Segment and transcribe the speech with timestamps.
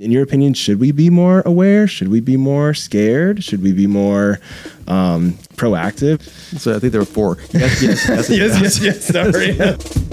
[0.00, 1.88] In your opinion, should we be more aware?
[1.88, 3.42] Should we be more scared?
[3.42, 4.38] Should we be more
[4.86, 6.22] um, proactive?
[6.60, 7.38] So I think there were four.
[7.50, 8.30] Yes, yes, yes,
[8.60, 9.04] yes, yes, yes.
[9.06, 10.04] Sorry.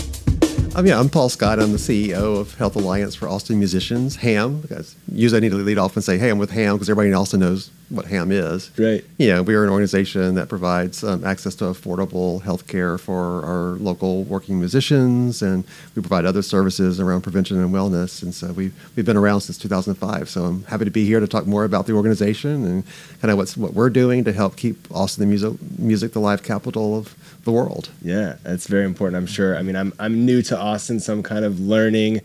[0.76, 1.58] Um, yeah, I'm Paul Scott.
[1.58, 4.62] I'm the CEO of Health Alliance for Austin Musicians, HAAM.
[4.62, 7.14] Because usually I need to lead off and say, hey, I'm with HAAM because everybody
[7.14, 8.78] also knows what HAAM is.
[8.78, 9.02] Right.
[9.18, 13.78] Know, we are an organization that provides um, access to affordable health care for our
[13.78, 15.64] local working musicians, and
[15.96, 18.22] we provide other services around prevention and wellness.
[18.22, 20.28] And so we've, we've been around since 2005.
[20.28, 22.84] So I'm happy to be here to talk more about the organization and
[23.22, 26.44] kind of what's, what we're doing to help keep Austin the music, music the live
[26.44, 27.16] capital of
[27.46, 27.90] the world.
[28.02, 29.16] Yeah, that's very important.
[29.16, 29.58] I'm sure.
[29.58, 32.22] I mean, I'm I'm new to Austin, so I'm kind of learning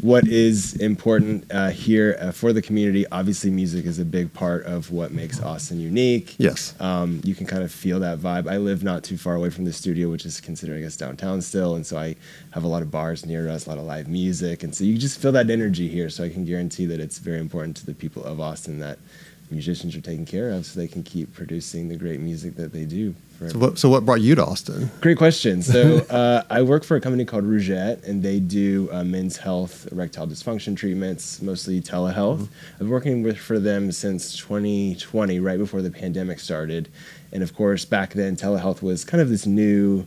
[0.00, 3.06] what is important uh, here uh, for the community.
[3.12, 6.34] Obviously, music is a big part of what makes Austin unique.
[6.38, 6.74] Yes.
[6.80, 8.48] Um, you can kind of feel that vibe.
[8.50, 11.40] I live not too far away from the studio, which is considered, I guess, downtown
[11.42, 11.76] still.
[11.76, 12.16] And so I
[12.50, 14.62] have a lot of bars near us, a lot of live music.
[14.62, 16.10] And so you just feel that energy here.
[16.10, 18.98] So I can guarantee that it's very important to the people of Austin that
[19.54, 22.84] musicians are taken care of so they can keep producing the great music that they
[22.84, 23.14] do.
[23.48, 24.90] So what, so what brought you to Austin?
[25.00, 25.60] Great question.
[25.62, 29.88] So uh, I work for a company called Rugiet, and they do uh, men's health,
[29.92, 32.42] erectile dysfunction treatments, mostly telehealth.
[32.42, 32.72] Mm-hmm.
[32.72, 36.88] I've been working with for them since 2020, right before the pandemic started.
[37.32, 40.06] And of course, back then, telehealth was kind of this new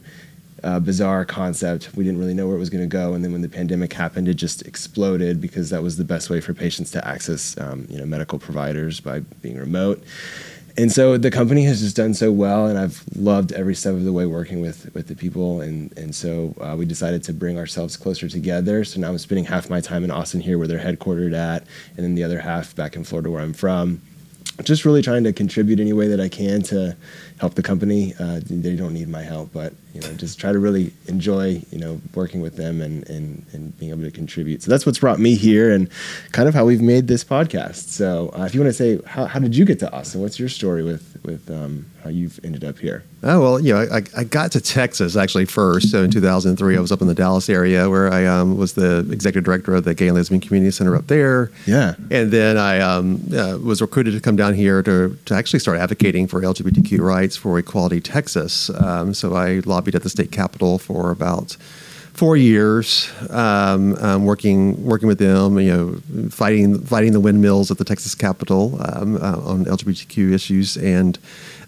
[0.64, 1.96] uh, bizarre concept.
[1.96, 3.94] We didn't really know where it was going to go, and then when the pandemic
[3.94, 7.88] happened, it just exploded because that was the best way for patients to access, um,
[7.90, 10.04] you know, medical providers by being remote.
[10.80, 14.04] And so the company has just done so well, and I've loved every step of
[14.04, 15.62] the way working with with the people.
[15.62, 18.84] And and so uh, we decided to bring ourselves closer together.
[18.84, 21.64] So now I'm spending half my time in Austin here, where they're headquartered at,
[21.96, 24.02] and then the other half back in Florida, where I'm from
[24.64, 26.96] just really trying to contribute any way that I can to
[27.40, 28.14] help the company.
[28.20, 31.80] Uh, they don't need my help, but you know, just try to really enjoy you
[31.80, 34.62] know working with them and, and and being able to contribute.
[34.62, 35.90] So that's what's brought me here, and
[36.34, 37.90] kind of how we've made this podcast.
[37.90, 40.22] So uh, if you want to say how, how did you get to Austin?
[40.22, 43.04] What's your story with with um, how you've ended up here?
[43.24, 45.90] Oh well, you know, I, I got to Texas actually first.
[45.90, 49.00] So in 2003, I was up in the Dallas area where I um, was the
[49.12, 51.52] executive director of the Gay and Lesbian Community Center up there.
[51.66, 55.60] Yeah, and then I um, uh, was recruited to come down here to to actually
[55.60, 58.70] start advocating for LGBTQ rights for Equality Texas.
[58.70, 61.58] Um, so I lobbied at the state capitol for about
[62.18, 67.78] four years, um, um, working working with them, you know, fighting fighting the windmills at
[67.78, 71.20] the Texas Capitol um, uh, on LGBTQ issues, and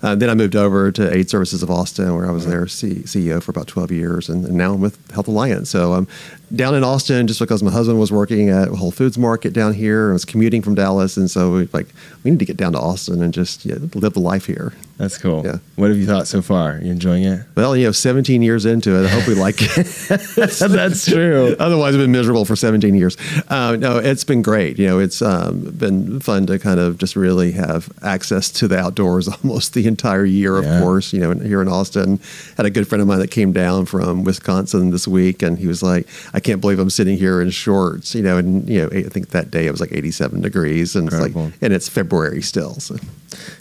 [0.01, 3.03] uh, then I moved over to AIDS Services of Austin, where I was their C-
[3.03, 5.69] CEO for about 12 years, and, and, now I'm with Health Alliance.
[5.69, 6.07] So I'm
[6.55, 10.05] down in Austin just because my husband was working at Whole Foods Market down here
[10.05, 11.87] and was commuting from Dallas, and so we like
[12.23, 14.73] we need to get down to Austin and just yeah, live the life here.
[14.99, 15.45] That's cool.
[15.45, 15.59] Yeah.
[15.77, 16.73] What have you thought so far?
[16.73, 17.45] Are you enjoying it?
[17.55, 19.87] Well, you know, 17 years into it, I hope we like it.
[20.35, 21.55] That's true.
[21.59, 23.15] Otherwise, I've been miserable for 17 years.
[23.47, 24.77] Uh, no, it's been great.
[24.77, 28.77] You know, it's um, been fun to kind of just really have access to the
[28.77, 30.57] outdoors almost the entire year.
[30.57, 30.81] Of yeah.
[30.81, 32.19] course, you know, here in Austin,
[32.57, 35.67] had a good friend of mine that came down from Wisconsin this week, and he
[35.67, 38.89] was like, "I can't believe I'm sitting here in shorts." You know, and you know,
[38.91, 41.45] I think that day it was like 87 degrees, and Incredible.
[41.47, 42.75] it's like, and it's February still.
[42.75, 42.97] So.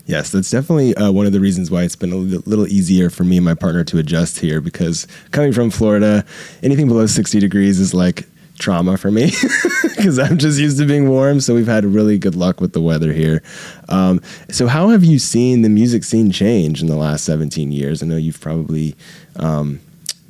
[0.06, 3.24] Yes, that's definitely uh, one of the reasons why it's been a little easier for
[3.24, 6.24] me and my partner to adjust here because coming from Florida,
[6.62, 8.26] anything below 60 degrees is like
[8.58, 9.30] trauma for me
[9.82, 11.40] because I'm just used to being warm.
[11.40, 13.42] So we've had really good luck with the weather here.
[13.88, 18.02] Um, so, how have you seen the music scene change in the last 17 years?
[18.02, 18.96] I know you've probably
[19.36, 19.80] um,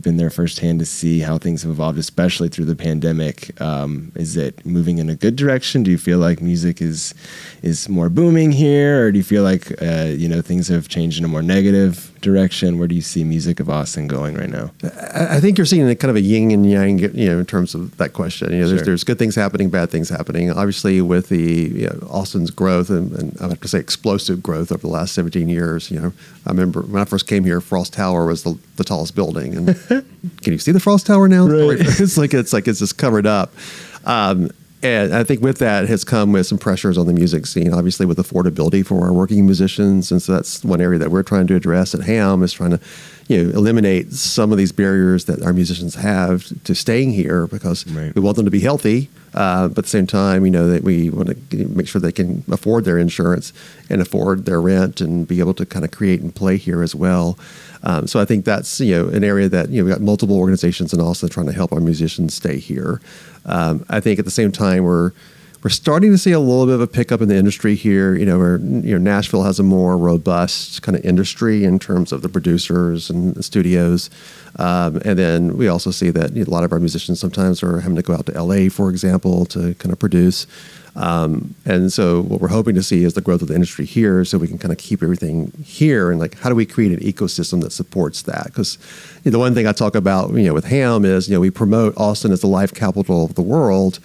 [0.09, 3.61] been there firsthand to see how things have evolved, especially through the pandemic.
[3.61, 5.83] Um, is it moving in a good direction?
[5.83, 7.15] Do you feel like music is
[7.61, 11.19] is more booming here, or do you feel like uh, you know things have changed
[11.19, 12.79] in a more negative direction?
[12.79, 14.71] Where do you see music of Austin going right now?
[15.15, 17.75] I think you're seeing a kind of a yin and yang, you know, in terms
[17.75, 18.51] of that question.
[18.53, 18.87] You know, there's, sure.
[18.87, 20.51] there's good things happening, bad things happening.
[20.51, 24.73] Obviously, with the you know, Austin's growth and, and, I have to say explosive growth
[24.73, 25.91] over the last 17 years.
[25.91, 26.13] You know,
[26.47, 29.67] I remember when I first came here, Frost Tower was the, the tallest building, and
[30.43, 31.47] can you see the Frost Tower now?
[31.47, 31.79] Right.
[31.81, 33.53] it's like it's like it's just covered up.
[34.07, 34.51] Um,
[34.83, 38.07] and I think with that has come with some pressures on the music scene, obviously
[38.07, 40.13] with affordability for our working musicians.
[40.13, 42.81] And so that's one area that we're trying to address at HAAM is trying to,
[43.27, 47.89] you know, eliminate some of these barriers that our musicians have to staying here because
[47.89, 48.15] right.
[48.15, 49.11] we want them to be healthy.
[49.35, 52.13] Uh, but at the same time, you know, that we want to make sure they
[52.13, 53.53] can afford their insurance
[53.91, 56.95] and afford their rent and be able to kind of create and play here as
[56.95, 57.37] well.
[57.83, 60.37] Um, so I think that's you know an area that you know we got multiple
[60.37, 63.01] organizations and also trying to help our musicians stay here.
[63.45, 65.13] Um, I think at the same time we're
[65.63, 68.15] we're starting to see a little bit of a pickup in the industry here.
[68.15, 72.13] You know, where you know Nashville has a more robust kind of industry in terms
[72.13, 74.09] of the producers and the studios,
[74.57, 77.63] um, and then we also see that you know, a lot of our musicians sometimes
[77.63, 80.47] are having to go out to LA, for example, to kind of produce.
[80.97, 84.25] Um, and so what we're hoping to see is the growth of the industry here,
[84.25, 86.11] so we can kind of keep everything here.
[86.11, 88.45] And like, how do we create an ecosystem that supports that?
[88.47, 88.79] Because
[89.25, 91.41] you know, the one thing I talk about, you know, with HAAM is you know
[91.41, 94.01] we promote Austin as the life capital of the world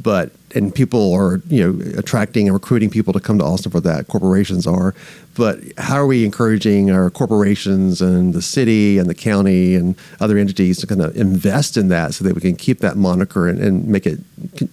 [0.00, 3.80] but and people are you know attracting and recruiting people to come to Austin for
[3.80, 4.08] that.
[4.08, 4.94] Corporations are,
[5.36, 10.38] but how are we encouraging our corporations and the city and the county and other
[10.38, 13.58] entities to kind of invest in that so that we can keep that moniker and,
[13.60, 14.18] and make it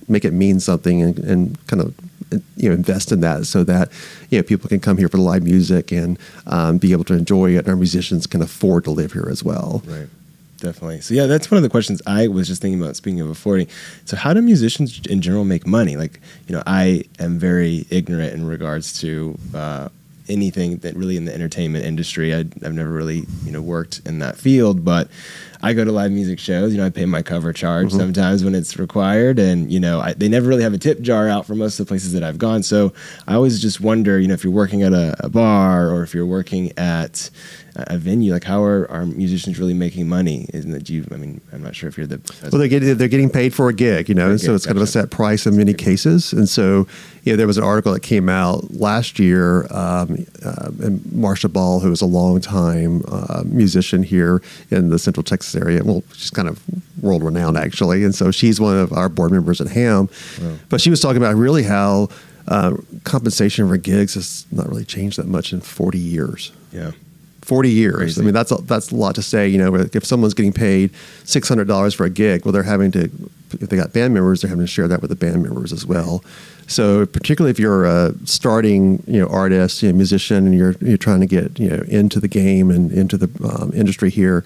[0.08, 1.94] make it mean something and, and kind of
[2.56, 3.92] you know invest in that so that
[4.30, 6.18] you know people can come here for the live music and
[6.48, 9.44] um, be able to enjoy it and our musicians can afford to live here as
[9.44, 9.84] well.
[9.86, 10.08] Right
[10.66, 11.02] definitely.
[11.02, 12.96] So yeah, that's one of the questions I was just thinking about.
[12.96, 13.68] Speaking of affording,
[14.06, 15.96] so how do musicians in general make money?
[15.96, 19.90] Like, you know, I am very ignorant in regards to uh,
[20.28, 22.34] anything that really in the entertainment industry.
[22.34, 25.08] I, have never really you know worked in that field, but
[25.62, 26.74] I go to live music shows.
[26.74, 28.00] You know, I pay my cover charge mm-hmm.
[28.00, 31.30] sometimes when it's required, and you know, I, they never really have a tip jar
[31.30, 32.64] out for most of the places that I've gone.
[32.64, 32.92] So
[33.28, 36.16] I always just wonder, you know, if you're working at a, a bar or if
[36.16, 37.30] you're working at
[37.76, 40.48] a venue, like how are our musicians really making money?
[40.54, 41.06] Isn't that you?
[41.12, 42.22] I mean, I'm not sure if you're the.
[42.44, 44.78] Well, they're getting they're getting paid for a gig, you know, and so it's kind
[44.78, 46.32] of a set price in many cases.
[46.32, 46.88] And so,
[47.24, 51.50] you know, there was an article that came out last year, um, uh, and Marcia
[51.50, 54.42] Ball, who is a long time uh, musician here
[54.72, 56.62] in the Central Texas area, well, she's kind of
[57.02, 60.10] world renowned actually, and so she's one of our board members at HAAM.
[60.42, 60.58] Wow.
[60.70, 62.10] But she was talking about really how.
[62.48, 66.52] Uh, compensation for gigs has not really changed that much in 40 years.
[66.72, 66.92] Yeah.
[67.46, 67.96] 40 years.
[67.96, 68.22] Crazy.
[68.22, 69.48] I mean, that's a, that's a lot to say.
[69.48, 70.92] You know, if someone's getting paid
[71.26, 73.04] $600 for a gig, well, they're having to,
[73.52, 75.86] if they got band members, they're having to share that with the band members as
[75.86, 76.24] well.
[76.66, 80.98] So, particularly if you're a starting, you know, artist, you know, musician, and you're you're
[80.98, 84.44] trying to get you know into the game and into the um, industry here,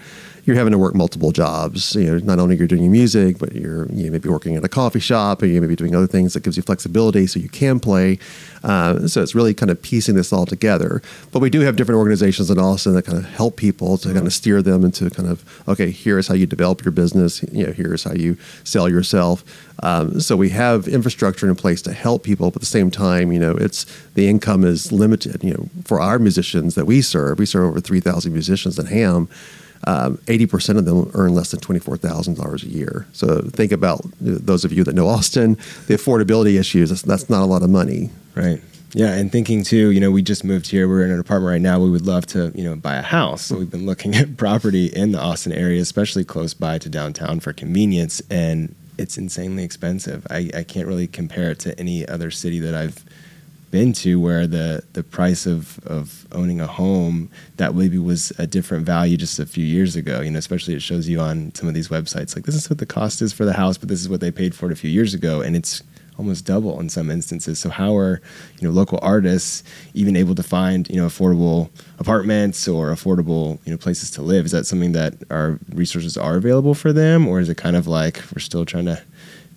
[0.50, 1.94] you're having to work multiple jobs.
[1.94, 4.63] You know, not only you're doing your music, but you're you may be working at
[4.63, 7.40] a coffee shop, or you may be doing other things that gives you flexibility, so
[7.40, 8.18] you can play.
[8.63, 11.04] Uh, so it's really kind of piecing this all together.
[11.31, 14.25] But we do have different organizations in Austin that kind of help people to kind
[14.25, 17.44] of steer them into kind of okay, here's how you develop your business.
[17.52, 19.44] You know, here's how you sell yourself.
[19.84, 23.31] Um, so we have infrastructure in place to help people, but at the same time,
[23.31, 23.86] you know, it's
[24.16, 25.44] the income is limited.
[25.44, 28.88] You know, for our musicians that we serve, we serve over three thousand musicians in
[28.88, 29.30] HAAM
[29.86, 33.08] um, 80% of them earn less than $24,000 a year.
[33.14, 35.56] So think about those of you that know Austin,
[35.88, 38.10] the affordability issues, that's, that's not a lot of money.
[38.36, 38.62] Right.
[38.94, 40.88] Yeah, and thinking too, you know, we just moved here.
[40.88, 41.80] We're in an apartment right now.
[41.80, 43.44] We would love to, you know, buy a house.
[43.44, 47.40] So we've been looking at property in the Austin area, especially close by to downtown
[47.40, 48.22] for convenience.
[48.31, 50.26] And it's insanely expensive.
[50.30, 53.06] I, I can't really compare it to any other city that I've
[53.71, 58.48] been to where the the price of of owning a home that maybe was a
[58.48, 61.68] different value just a few years ago you know especially it shows you on some
[61.68, 64.01] of these websites like this is what the cost is for the house but this
[64.01, 65.83] is what they paid for it a few years ago and it's
[66.19, 67.60] almost double in some instances.
[67.60, 68.21] So how are
[68.60, 69.63] you know local artists
[69.94, 74.45] even able to find you know affordable apartments or affordable you know places to live?
[74.45, 77.88] Is that something that our resources are available for them or is it kind of
[77.88, 79.01] like we're still trying to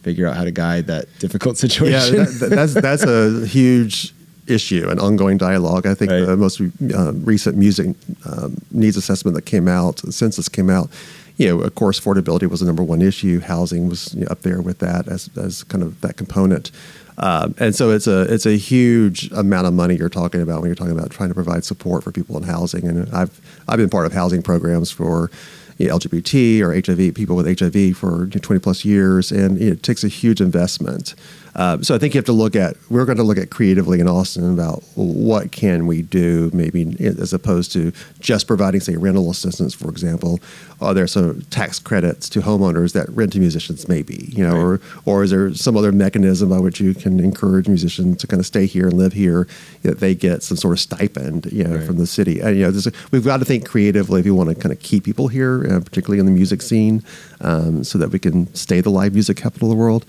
[0.02, 2.16] figure out how to guide that difficult situation.
[2.16, 4.14] Yeah, that, that's that's a huge
[4.46, 5.86] issue, an ongoing dialogue.
[5.86, 6.24] I think right.
[6.24, 7.94] the most uh, recent music
[8.26, 10.90] um, needs assessment that came out, the census came out.
[11.36, 13.40] You know, of course, affordability was the number one issue.
[13.40, 16.70] Housing was you know, up there with that as as kind of that component.
[17.18, 20.68] Um, and so it's a it's a huge amount of money you're talking about when
[20.68, 22.86] you're talking about trying to provide support for people in housing.
[22.86, 25.30] And I've I've been part of housing programs for
[25.78, 30.04] you know, LGBT or HIV people with HIV for 20 plus years, and it takes
[30.04, 31.14] a huge investment.
[31.54, 34.00] Uh, so I think you have to look at we're going to look at creatively
[34.00, 39.30] in Austin about what can we do maybe as opposed to just providing say rental
[39.30, 40.40] assistance for example.
[40.80, 44.80] Are there some tax credits to homeowners that rent to musicians maybe you know right.
[45.04, 48.40] or or is there some other mechanism by which you can encourage musicians to kind
[48.40, 49.46] of stay here and live here
[49.82, 51.86] that they get some sort of stipend you know right.
[51.86, 54.48] from the city and, you know a, we've got to think creatively if you want
[54.48, 57.02] to kind of keep people here uh, particularly in the music scene
[57.40, 60.04] um, so that we can stay the live music capital of the world.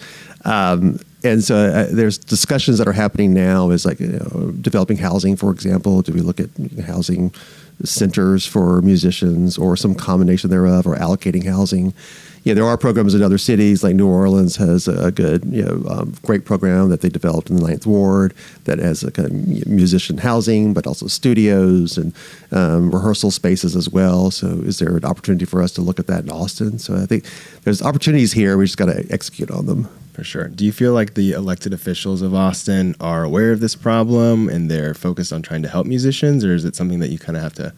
[0.45, 4.97] Um, and so uh, there's discussions that are happening now is like you know, developing
[4.97, 6.01] housing, for example.
[6.01, 6.49] Do we look at
[6.85, 7.33] housing
[7.83, 11.93] centers for musicians or some combination thereof or allocating housing?
[12.43, 15.89] Yeah, there are programs in other cities, like New Orleans has a good, you know,
[15.89, 18.33] um, great program that they developed in the Ninth Ward
[18.65, 22.13] that has a kind of musician housing, but also studios and
[22.51, 24.29] um, rehearsal spaces as well.
[24.29, 26.79] So, is there an opportunity for us to look at that in Austin?
[26.79, 27.25] So, I think
[27.63, 28.57] there's opportunities here.
[28.57, 29.87] We just got to execute on them.
[30.13, 30.47] For sure.
[30.47, 34.69] Do you feel like the elected officials of Austin are aware of this problem and
[34.69, 37.41] they're focused on trying to help musicians, or is it something that you kind of
[37.41, 37.73] have to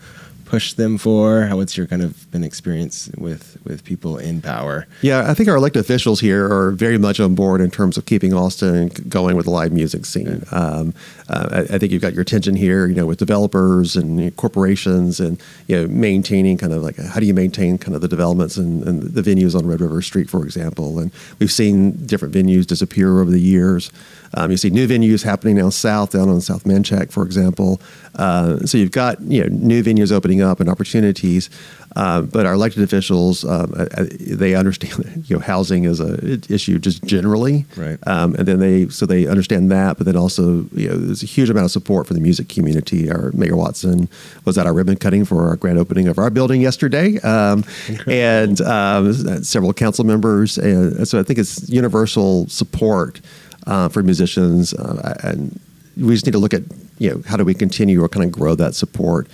[0.55, 1.41] push them for?
[1.47, 4.87] How what's your kind of been experience with with people in power?
[5.01, 8.05] Yeah, I think our elected officials here are very much on board in terms of
[8.05, 10.45] keeping Austin going with the live music scene.
[10.49, 10.57] Yeah.
[10.57, 10.93] Um,
[11.27, 14.25] uh, I, I, think you've got your attention here, you know, with developers and you
[14.25, 17.99] know, corporations, and you know, maintaining kind of like how do you maintain kind of
[17.99, 20.99] the developments and, and the venues on Red River Street, for example.
[20.99, 23.91] And we've seen different venues disappear over the years.
[24.35, 27.81] Um, you see new venues happening now south, down on South Manchaca, for example.
[28.15, 31.49] Uh, so you've got you know new venues opening up and opportunities.
[31.95, 36.39] Uh, but our elected officials, um, uh, uh, they understand you know housing is a
[36.53, 37.97] issue just generally, right?
[38.05, 41.25] Um, and then they so they understand that, but then also you know there's a
[41.25, 43.09] huge amount of support for the music community.
[43.09, 44.09] Our Mayor Watson
[44.43, 47.63] was at our ribbon cutting for our grand opening of our building yesterday, um,
[48.07, 49.13] and um,
[49.43, 53.21] several council members, and so I think it's universal support
[53.67, 55.59] uh, for musicians, uh, and
[55.97, 56.63] we just need to look at
[56.99, 59.27] you know how do we continue or kind of grow that support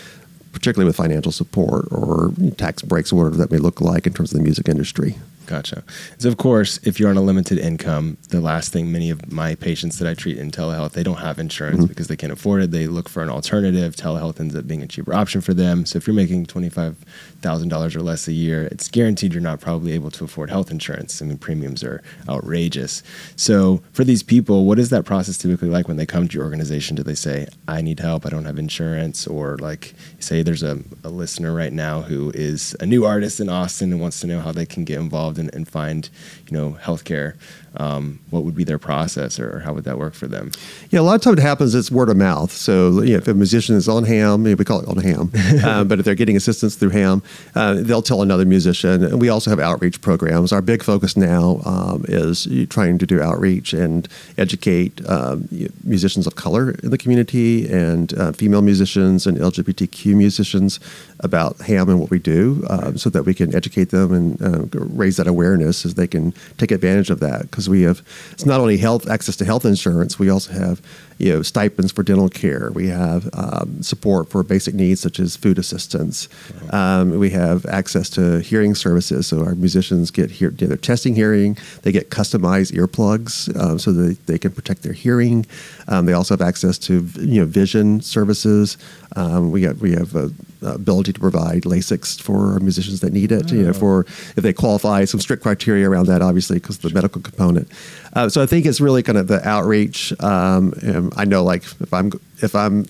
[0.51, 4.31] particularly with financial support or tax breaks or whatever that may look like in terms
[4.31, 5.15] of the music industry.
[5.51, 5.83] Gotcha.
[6.17, 9.55] So, of course, if you're on a limited income, the last thing many of my
[9.55, 11.87] patients that I treat in telehealth, they don't have insurance mm-hmm.
[11.87, 12.71] because they can't afford it.
[12.71, 13.97] They look for an alternative.
[13.97, 15.85] Telehealth ends up being a cheaper option for them.
[15.85, 20.09] So, if you're making $25,000 or less a year, it's guaranteed you're not probably able
[20.11, 21.21] to afford health insurance.
[21.21, 23.03] I mean, premiums are outrageous.
[23.35, 26.45] So, for these people, what is that process typically like when they come to your
[26.45, 26.95] organization?
[26.95, 29.27] Do they say, I need help, I don't have insurance?
[29.27, 33.49] Or, like, say there's a, a listener right now who is a new artist in
[33.49, 36.09] Austin and wants to know how they can get involved and, and find,
[36.49, 37.35] you know, healthcare,
[37.77, 40.51] um, what would be their process or how would that work for them?
[40.89, 42.51] Yeah, a lot of times it happens, it's word of mouth.
[42.51, 45.31] So you know, if a musician is on HAAM, we call it on HAAM,
[45.63, 47.23] uh, but if they're getting assistance through HAAM,
[47.55, 49.03] uh, they'll tell another musician.
[49.03, 50.51] And we also have outreach programs.
[50.51, 55.47] Our big focus now um, is trying to do outreach and educate um,
[55.83, 60.79] musicians of color in the community and uh, female musicians and LGBTQ musicians
[61.21, 64.67] about HAAM and what we do um, so that we can educate them and uh,
[64.71, 68.01] raise that awareness as they can take advantage of that because we have
[68.31, 70.81] it's not only health access to health insurance we also have
[71.21, 75.35] you know stipends for dental care we have um, support for basic needs such as
[75.35, 76.27] food assistance
[76.71, 81.55] um, we have access to hearing services so our musicians get hear they're testing hearing
[81.83, 85.45] they get customized earplugs um, so that they can protect their hearing
[85.87, 88.77] um, they also have access to you know vision services
[89.15, 93.31] um, we have we have a, a ability to provide LASIKs for musicians that need
[93.31, 93.51] it.
[93.51, 93.55] Oh.
[93.55, 93.73] You know, oh.
[93.73, 96.95] for if they qualify, some strict criteria around that, obviously, because the sure.
[96.95, 97.69] medical component.
[98.13, 100.13] Uh, so I think it's really kind of the outreach.
[100.21, 100.73] Um,
[101.15, 102.85] I know, like if I'm if I'm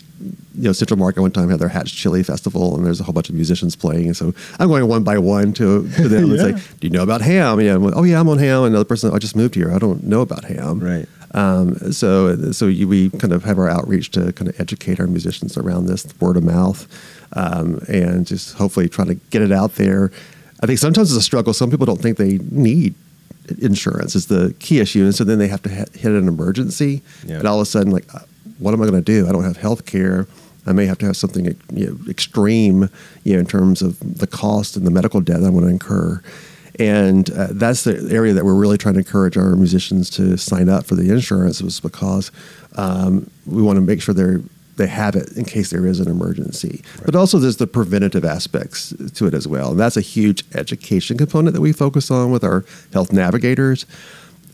[0.55, 3.13] you know, Central Market one time had their Hatch Chili Festival, and there's a whole
[3.13, 4.07] bunch of musicians playing.
[4.07, 6.45] And so I'm going one by one to, to them yeah.
[6.45, 8.65] and say, "Do you know about HAAM?" Yeah, like, oh yeah, I'm on HAAM.
[8.65, 9.71] And another person, I just moved here.
[9.71, 10.81] I don't know about HAAM.
[10.81, 11.07] Right.
[11.33, 15.07] Um, so so you, we kind of have our outreach to kind of educate our
[15.07, 16.87] musicians around this word of mouth,
[17.33, 20.11] um, and just hopefully try to get it out there.
[20.61, 21.53] I think sometimes it's a struggle.
[21.53, 22.95] Some people don't think they need
[23.59, 27.39] insurance is the key issue, and so then they have to hit an emergency, yeah.
[27.39, 28.19] and all of a sudden, like, uh,
[28.59, 29.27] what am I going to do?
[29.27, 30.27] I don't have health care.
[30.67, 32.89] I may have to have something you know, extreme,
[33.23, 36.21] you know, in terms of the cost and the medical debt I'm going to incur.
[36.79, 40.69] And uh, that's the area that we're really trying to encourage our musicians to sign
[40.69, 42.31] up for the insurance was because
[42.75, 44.41] um, we want to make sure they're
[44.81, 46.81] they have it in case there is an emergency.
[46.95, 47.05] Right.
[47.05, 49.71] But also there's the preventative aspects to it as well.
[49.71, 53.85] And that's a huge education component that we focus on with our health navigators.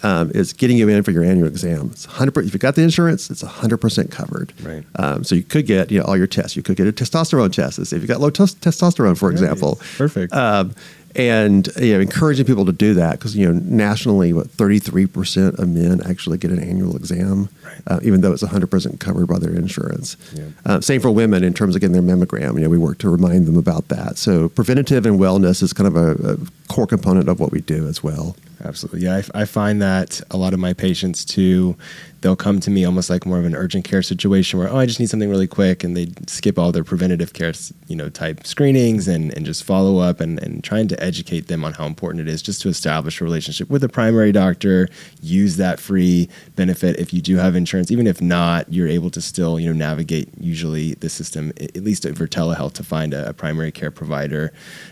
[0.04, 1.90] Um, is getting you in for your annual exam.
[1.92, 4.54] It's 100 if you got the insurance, it's 100% covered.
[4.62, 4.84] Right.
[5.00, 6.56] Um, so you could get you know all your tests.
[6.56, 7.80] You could get a testosterone test.
[7.80, 9.80] If you got low t- testosterone, for example.
[9.98, 10.34] Perfect.
[10.34, 10.76] Um,
[11.16, 15.06] and you know, encouraging people to do that because you know nationally, what thirty three
[15.06, 17.82] percent of men actually get an annual exam, right.
[17.88, 20.18] uh, even though it's one hundred percent covered by their insurance.
[20.34, 20.46] Yeah.
[20.66, 22.56] Uh, same for women in terms of getting their mammogram.
[22.56, 24.18] You know, we work to remind them about that.
[24.18, 26.38] So preventative and wellness is kind of a, a
[26.68, 28.36] core component of what we do as well.
[28.64, 29.02] Absolutely.
[29.02, 31.76] Yeah, I, I, find that a lot of my patients too,
[32.22, 34.86] they'll come to me almost like more of an urgent care situation where, oh, I
[34.86, 35.84] just need something really quick.
[35.84, 37.54] And they skip all their preventative care,
[37.88, 41.64] you know, type screenings and, and just follow up and, and trying to educate them
[41.64, 44.88] on how important it is just to establish a relationship with a primary doctor,
[45.22, 47.92] use that free benefit if you do have insurance.
[47.92, 52.04] Even if not, you're able to still, you know, navigate usually the system, at least
[52.04, 54.52] for telehealth, to find a, a primary care provider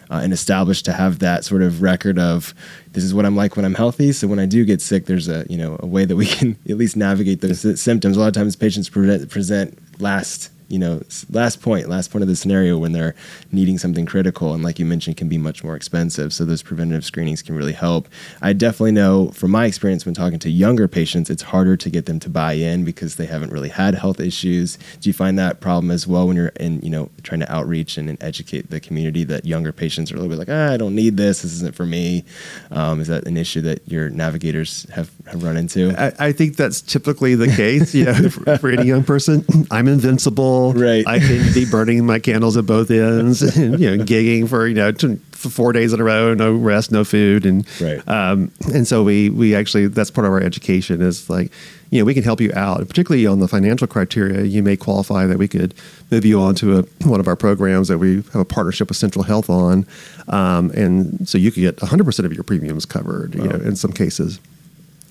[0.09, 2.53] uh, and establish to have that sort of record of,
[2.95, 4.11] this is what I'm like when I'm healthy.
[4.13, 6.57] So when I do get sick, there's a you know a way that we can
[6.69, 8.17] at least navigate those symptoms.
[8.17, 12.35] A lot of times patients present last you know last point, last point of the
[12.35, 13.15] scenario when they're
[13.51, 16.33] needing something critical, and like you mentioned, can be much more expensive.
[16.33, 18.07] So those preventative screenings can really help.
[18.41, 22.05] I definitely know from my experience when talking to younger patients, it's harder to get
[22.05, 24.77] them to buy in because they haven't really had health issues.
[24.99, 27.97] Do you find that problem as well when you're in you know trying to outreach
[27.97, 30.77] and, and educate the community that younger patients are a little bit like, ah, I
[30.77, 31.41] don't need this.
[31.41, 32.23] This isn't for me.
[32.71, 35.93] Um, is that an issue that your navigators have, have run into?
[35.97, 37.93] I, I think that's typically the case.
[37.93, 40.54] You know, for, for, any young person, I'm invincible.
[40.73, 41.05] Right.
[41.07, 44.75] I can be burning my candles at both ends, and, you know, gigging for you
[44.75, 44.91] know
[45.31, 48.05] for four days in a row, no rest, no food, and right.
[48.07, 51.51] Um, and so we we actually that's part of our education is like
[51.91, 54.43] you know we can help you out, particularly on the financial criteria.
[54.43, 55.73] You may qualify that we could
[56.11, 58.97] move you on to a, one of our programs that we have a partnership with
[58.97, 59.85] Central Health on,
[60.27, 63.35] um, and so you could get 100 percent of your premiums covered.
[63.35, 63.43] Wow.
[63.43, 64.39] You know, in some cases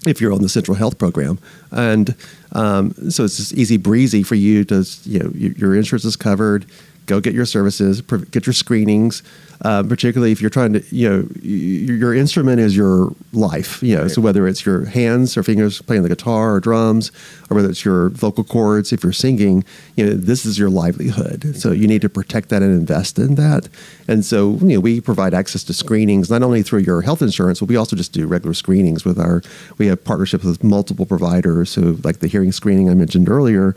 [0.06, 1.38] if you're on the Central Health Program.
[1.70, 2.14] And
[2.52, 6.66] um, so it's just easy breezy for you to, you know, your insurance is covered.
[7.06, 9.22] Go get your services, get your screenings
[9.62, 13.94] uh, particularly if you're trying to, you know, your, your instrument is your life, you
[13.94, 14.10] know, right.
[14.10, 17.10] so whether it's your hands or fingers playing the guitar or drums,
[17.50, 19.64] or whether it's your vocal cords, if you're singing,
[19.96, 21.56] you know, this is your livelihood.
[21.56, 23.68] So you need to protect that and invest in that.
[24.08, 27.60] And so, you know, we provide access to screenings, not only through your health insurance,
[27.60, 29.42] but we also just do regular screenings with our,
[29.78, 31.70] we have partnerships with multiple providers.
[31.70, 33.74] So like the hearing screening I mentioned earlier,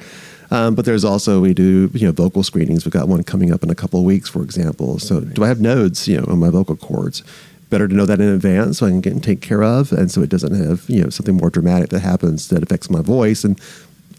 [0.51, 2.86] um, but there's also we do you know vocal screenings.
[2.86, 5.00] We've got one coming up in a couple of weeks, for example.
[5.00, 7.24] So do I have nodes you know on my vocal cords?
[7.70, 10.10] Better to know that in advance so I can get and take care of, and
[10.10, 13.44] so it doesn't have you know something more dramatic that happens that affects my voice
[13.44, 13.60] and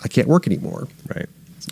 [0.04, 0.88] I can't work anymore.
[1.14, 1.28] Right.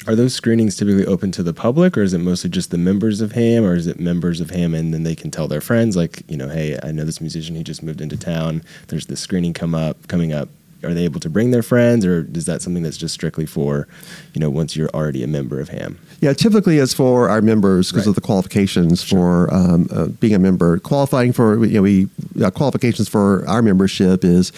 [0.06, 3.20] Are those screenings typically open to the public, or is it mostly just the members
[3.20, 5.96] of HAAM, or is it members of HAAM and then they can tell their friends,
[5.96, 8.62] like, you know, hey, I know this musician, he just moved into town.
[8.88, 10.48] There's this screening come up coming up
[10.86, 13.86] are they able to bring their friends, or is that something that's just strictly for,
[14.34, 15.98] you know, once you're already a member of HAAM?
[16.20, 18.10] Yeah, typically it's for our members because right.
[18.10, 19.48] of the qualifications sure.
[19.48, 20.78] for um, uh, being a member.
[20.78, 22.08] Qualifying for, you know, we
[22.42, 24.52] uh, qualifications for our membership is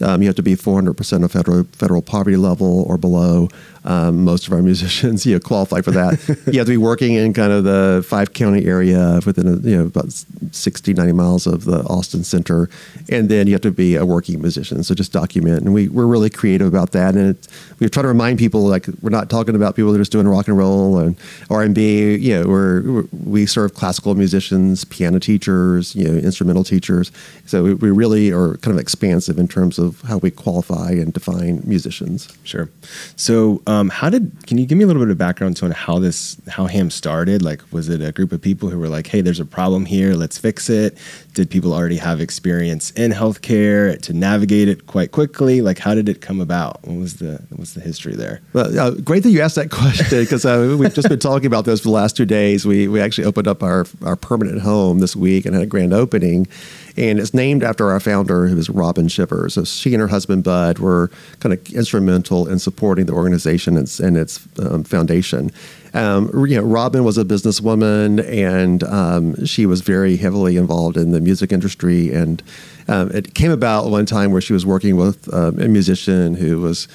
[0.00, 3.48] um, you have to be 400% of federal federal poverty level or below.
[3.86, 6.18] Um, most of our musicians, you know, qualify for that.
[6.52, 9.76] you have to be working in kind of the five county area within, a, you
[9.76, 10.10] know, about
[10.52, 12.70] 60, 90 miles of the Austin Center.
[13.10, 14.82] And then you have to be a working musician.
[14.84, 15.62] So just document.
[15.62, 17.14] And we, we're really creative about that.
[17.14, 17.48] And it,
[17.78, 20.26] we try to remind people, like, we're not talking about people that are just doing
[20.26, 21.16] rock and roll and
[21.50, 22.16] R&B.
[22.16, 27.12] You know, we're, we serve classical musicians, piano teachers, you know, instrumental teachers.
[27.44, 31.12] So we, we really are kind of expansive in terms of how we qualify and
[31.12, 32.28] define musicians.
[32.44, 32.68] Sure.
[33.16, 34.46] So, um, how did?
[34.46, 36.90] Can you give me a little bit of background to on how this, how HAAM
[36.90, 37.42] started?
[37.42, 40.14] Like, was it a group of people who were like, "Hey, there's a problem here.
[40.14, 40.96] Let's fix it."
[41.34, 45.60] Did people already have experience in healthcare to navigate it quite quickly?
[45.60, 46.82] Like, how did it come about?
[46.84, 48.40] What was the what's the history there?
[48.52, 51.64] Well, uh, great that you asked that question because uh, we've just been talking about
[51.64, 52.66] this for the last two days.
[52.66, 55.92] We we actually opened up our our permanent home this week and had a grand
[55.92, 56.46] opening
[56.96, 59.48] and it's named after our founder, who was Robin Shiver.
[59.48, 64.00] So she and her husband Bud were kind of instrumental in supporting the organization and,
[64.02, 65.50] and its um, foundation.
[65.92, 71.12] Um, you know, Robin was a businesswoman, and um, she was very heavily involved in
[71.12, 72.12] the music industry.
[72.12, 72.42] And
[72.88, 76.60] um, it came about one time where she was working with um, a musician who
[76.60, 76.88] was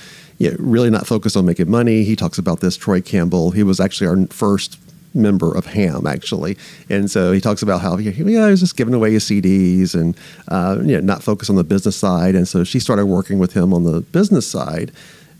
[0.57, 2.03] really not focused on making money.
[2.03, 3.51] He talks about this, Troy Campbell.
[3.51, 4.79] He was actually our first
[5.13, 6.57] member of HAAM, actually.
[6.89, 9.93] And so he talks about how he, yeah, he was just giving away his CDs
[9.93, 10.15] and
[10.47, 12.35] uh, you know, not focused on the business side.
[12.35, 14.91] And so she started working with him on the business side.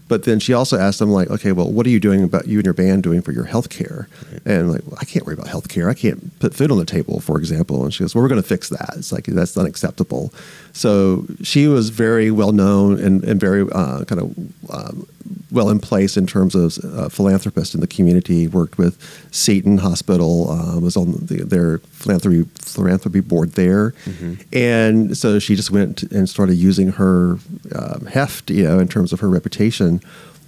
[0.10, 2.58] But then she also asked him, like, okay, well, what are you doing about you
[2.58, 4.10] and your band doing for your health care?
[4.32, 4.42] Right.
[4.44, 5.88] And like, well, I can't worry about health care.
[5.88, 7.84] I can't put food on the table, for example.
[7.84, 8.96] And she goes, well, we're going to fix that.
[8.98, 10.34] It's like, that's unacceptable.
[10.74, 14.36] So she was very well known and, and very uh, kind of
[14.74, 15.08] um,
[15.52, 18.48] well in place in terms of uh, philanthropist in the community.
[18.48, 18.98] Worked with
[19.32, 24.36] Seton Hospital, uh, was on the, their philanthropy philanthropy board there, mm-hmm.
[24.54, 27.40] and so she just went and started using her
[27.76, 30.02] um, heft, you know, in terms of her reputation.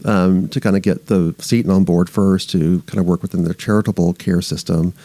[0.03, 3.43] Um, to kind of get the Seton on board first to kind of work within
[3.43, 4.95] their charitable care system.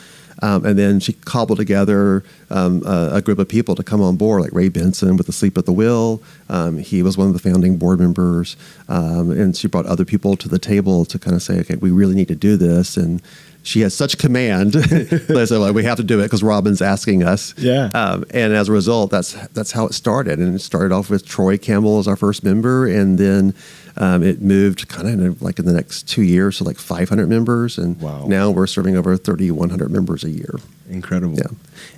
[0.42, 4.16] Um, and then she cobbled together um, a, a, group of people to come on
[4.16, 6.22] board, like Ray Benson with the Asleep at the Wheel.
[6.48, 8.56] Um, he was one of the founding board members.
[8.88, 11.90] Um, and she brought other people to the table to kind of say, okay, we
[11.90, 12.96] really need to do this.
[12.96, 13.22] And
[13.66, 14.72] she has such command.
[14.72, 17.52] That they said, well, we have to do it because Robin's asking us.
[17.58, 17.90] Yeah.
[17.94, 20.38] Um, and as a result, that's that's how it started.
[20.38, 23.54] And it started off with Troy Campbell as our first member, and then
[23.98, 27.78] um, it moved kind of like in the next two years to like 500 members,
[27.78, 28.26] and wow.
[28.26, 30.56] now we're serving over 3,100 members a year.
[30.88, 31.36] Incredible.
[31.36, 31.48] Yeah.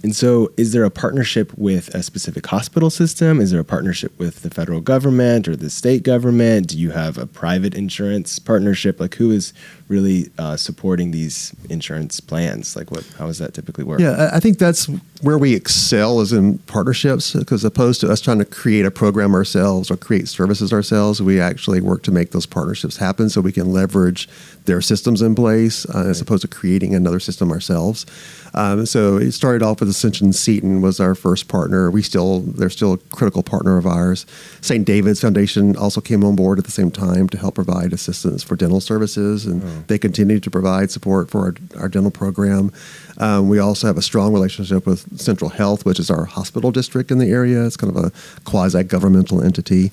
[0.03, 3.41] And so, is there a partnership with a specific hospital system?
[3.41, 6.69] Is there a partnership with the federal government or the state government?
[6.69, 9.01] Do you have a private insurance partnership?
[9.01, 9.53] Like, who is
[9.89, 12.77] really uh, supporting these insurance plans?
[12.77, 13.05] Like, what?
[13.19, 14.01] How does that typically work?
[14.01, 14.89] Yeah, I think that's
[15.23, 19.35] where we excel is in partnerships, because opposed to us trying to create a program
[19.35, 23.53] ourselves or create services ourselves, we actually work to make those partnerships happen so we
[23.53, 24.29] can leverage
[24.67, 26.07] their systems in place uh, right.
[26.07, 28.07] as opposed to creating another system ourselves.
[28.55, 31.91] Um, so it started off with Ascension Seton was our first partner.
[31.91, 34.27] We still they're still a critical partner of ours.
[34.61, 34.87] St.
[34.87, 38.57] David's Foundation also came on board at the same time to help provide assistance for
[38.57, 39.78] dental services, and oh.
[39.87, 42.73] They continue to provide support for our, our dental program.
[43.19, 47.11] Um, we also have a strong relationship with Central Health, which is our hospital district
[47.11, 47.65] in the area.
[47.65, 48.13] It's kind of a
[48.45, 49.91] quasi governmental entity.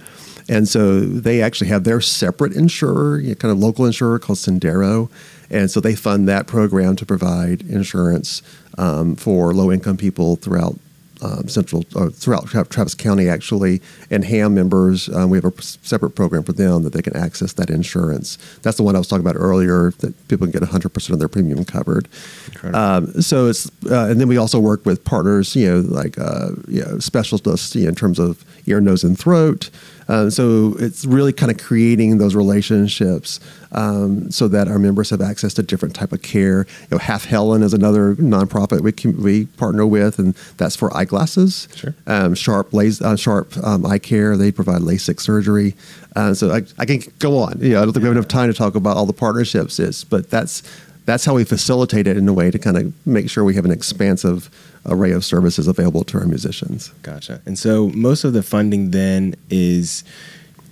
[0.47, 5.09] And so they actually have their separate insurer, kind of local insurer called Sendero.
[5.49, 8.41] And so they fund that program to provide insurance
[8.77, 10.77] um, for low income people throughout
[11.25, 15.09] um, central or throughout Travis County actually, and HAAM members.
[15.09, 18.37] Um, we have a separate program for them that they can access that insurance.
[18.61, 21.19] That's the one I was talking about earlier that people can get 100 percent of
[21.19, 22.07] their premium covered.
[22.73, 26.49] Um, so it's uh, and then we also work with partners, you know, like uh,
[26.67, 29.69] you know, specialists you know, in terms of ear, nose, and throat.
[30.07, 33.39] Uh, so it's really kind of creating those relationships
[33.71, 36.65] um, so that our members have access to different type of care.
[36.81, 40.95] You know, Half Helen is another nonprofit we can, we partner with, and that's for
[40.95, 41.67] eyeglasses.
[41.75, 41.95] Sure.
[42.07, 45.75] Um, Sharp Lays, uh, Sharp um, Eye Care they provide LASIK surgery.
[46.15, 47.59] Uh, so I, I, can go on.
[47.59, 49.79] You know, I don't think we have enough time to talk about all the partnerships,
[49.79, 50.63] is, but that's
[51.05, 53.65] that's how we facilitate it in a way to kind of make sure we have
[53.65, 54.49] an expansive
[54.87, 56.89] array of services available to our musicians.
[57.01, 57.41] Gotcha.
[57.45, 60.03] And so most of the funding then is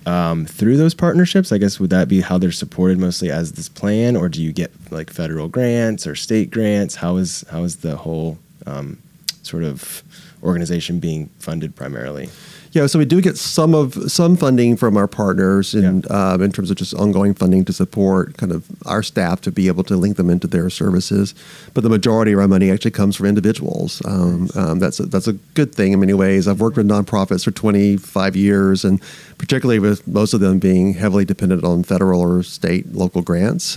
[0.06, 1.52] um, through those partnerships.
[1.52, 4.52] I guess would that be how they're supported mostly as this plan, or do you
[4.52, 6.96] get like federal grants or state grants?
[6.96, 8.98] How is how is the whole um,
[9.42, 10.02] sort of
[10.42, 12.28] organization being funded primarily?
[12.74, 16.32] Yeah, so we do get some of some funding from our partners in yeah.
[16.32, 19.68] um, in terms of just ongoing funding to support kind of our staff to be
[19.68, 21.36] able to link them into their services.
[21.72, 24.02] But the majority of our money actually comes from individuals.
[24.04, 26.48] Um, um, that's a, that's a good thing in many ways.
[26.48, 29.00] I've worked with nonprofits for 25 years, and
[29.38, 33.76] particularly with most of them being heavily dependent on federal or state local grants.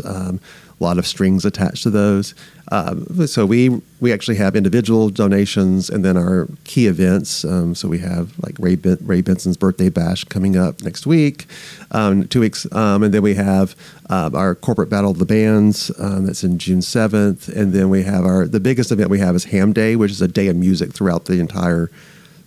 [0.79, 2.35] A lot of strings attached to those.
[2.71, 7.43] Um, so we we actually have individual donations and then our key events.
[7.45, 11.47] Um, so we have like Ray, ben- Ray Benson's birthday bash coming up next week,
[11.91, 13.75] um, two weeks, um, and then we have
[14.09, 18.03] uh, our corporate battle of the bands um, that's in June seventh, and then we
[18.03, 20.55] have our the biggest event we have is HAAM Day, which is a day of
[20.55, 21.89] music throughout the entire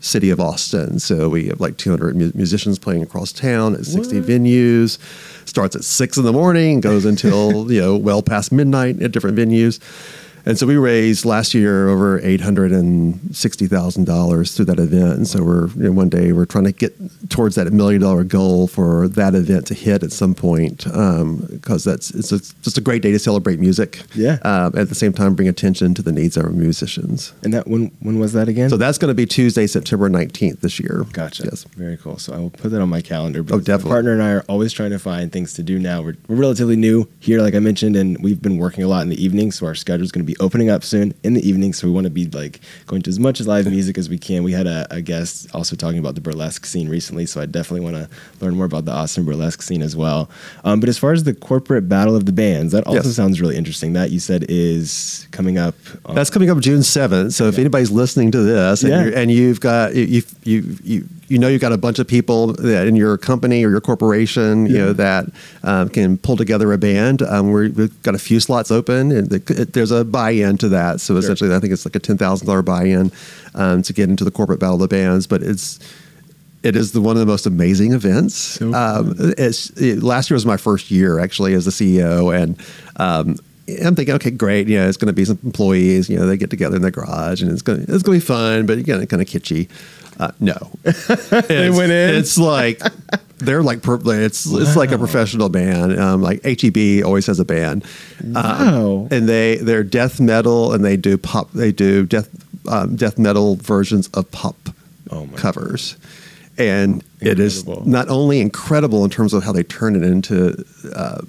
[0.01, 0.99] city of Austin.
[0.99, 4.29] So we have like 200 mu- musicians playing across town at 60 what?
[4.29, 4.99] venues.
[5.51, 9.37] Starts at six in the morning, goes until you know well past midnight at different
[9.37, 9.81] venues.
[10.46, 14.79] And so we raised last year over eight hundred and sixty thousand dollars through that
[14.79, 15.16] event.
[15.16, 16.94] And so we're you know, one day we're trying to get
[17.31, 21.92] towards that million dollar goal for that event to hit at some point because um,
[21.92, 24.03] that's it's a, just a great day to celebrate music.
[24.14, 24.38] Yeah.
[24.42, 27.33] Uh, at the same time, bring attention to the needs of our musicians.
[27.42, 28.70] And that when when was that again?
[28.70, 31.05] So that's going to be Tuesday, September nineteenth this year.
[31.12, 31.44] Gotcha.
[31.44, 31.64] Yes.
[31.76, 32.18] Very cool.
[32.18, 33.40] So I will put that on my calendar.
[33.40, 33.85] Oh, definitely.
[33.85, 36.03] My partner and I are always trying to find things to do now.
[36.03, 39.09] We're, we're relatively new here, like I mentioned, and we've been working a lot in
[39.09, 41.72] the evening, so our schedule is going to be opening up soon in the evening.
[41.72, 44.42] So we want to be like going to as much live music as we can.
[44.42, 47.90] We had a, a guest also talking about the burlesque scene recently, so I definitely
[47.90, 50.31] want to learn more about the Austin burlesque scene as well.
[50.64, 53.16] Um, but as far as the corporate battle of the bands, that also yes.
[53.16, 53.92] sounds really interesting.
[53.92, 55.74] That you said is coming up.
[56.12, 57.35] That's coming up June seventh.
[57.35, 59.20] So if anybody's listening to this and, yeah.
[59.20, 62.87] and you've got you you you you know you've got a bunch of people that
[62.87, 64.72] in your company or your corporation, yeah.
[64.72, 65.26] you know that
[65.62, 67.22] um, can pull together a band.
[67.22, 69.38] Um, we have got a few slots open, and the,
[69.72, 71.00] there's a buy-in to that.
[71.00, 71.18] So sure.
[71.20, 73.11] essentially, I think it's like a ten thousand dollar buy-in
[73.54, 75.26] um, to get into the corporate battle of the bands.
[75.26, 75.78] But it's
[76.62, 78.35] it is the, one of the most amazing events.
[78.35, 82.61] So um, it's it, last year was my first year actually as the CEO, and
[82.96, 83.37] um,
[83.85, 84.68] I'm thinking, okay, great.
[84.68, 86.11] You know, it's going to be some employees.
[86.11, 88.24] You know, they get together in the garage, and it's going to, it's going to
[88.24, 89.68] be fun, but again, kind of kitschy.
[90.18, 90.56] Uh, no,
[91.48, 92.14] they went in.
[92.16, 92.83] It's like
[93.40, 94.59] they're like it's wow.
[94.59, 95.98] it's like a professional band.
[95.98, 97.85] Um, like HEB always has a band.
[98.22, 98.85] Um, wow.
[98.85, 101.50] Um, and they they're death metal and they do pop.
[101.53, 102.29] They do death
[102.68, 104.57] um, death metal versions of pop
[105.11, 105.94] oh covers.
[105.94, 106.07] God.
[106.59, 107.31] And incredible.
[107.31, 110.62] it is not only incredible in terms of how they turn it into
[110.94, 111.22] uh,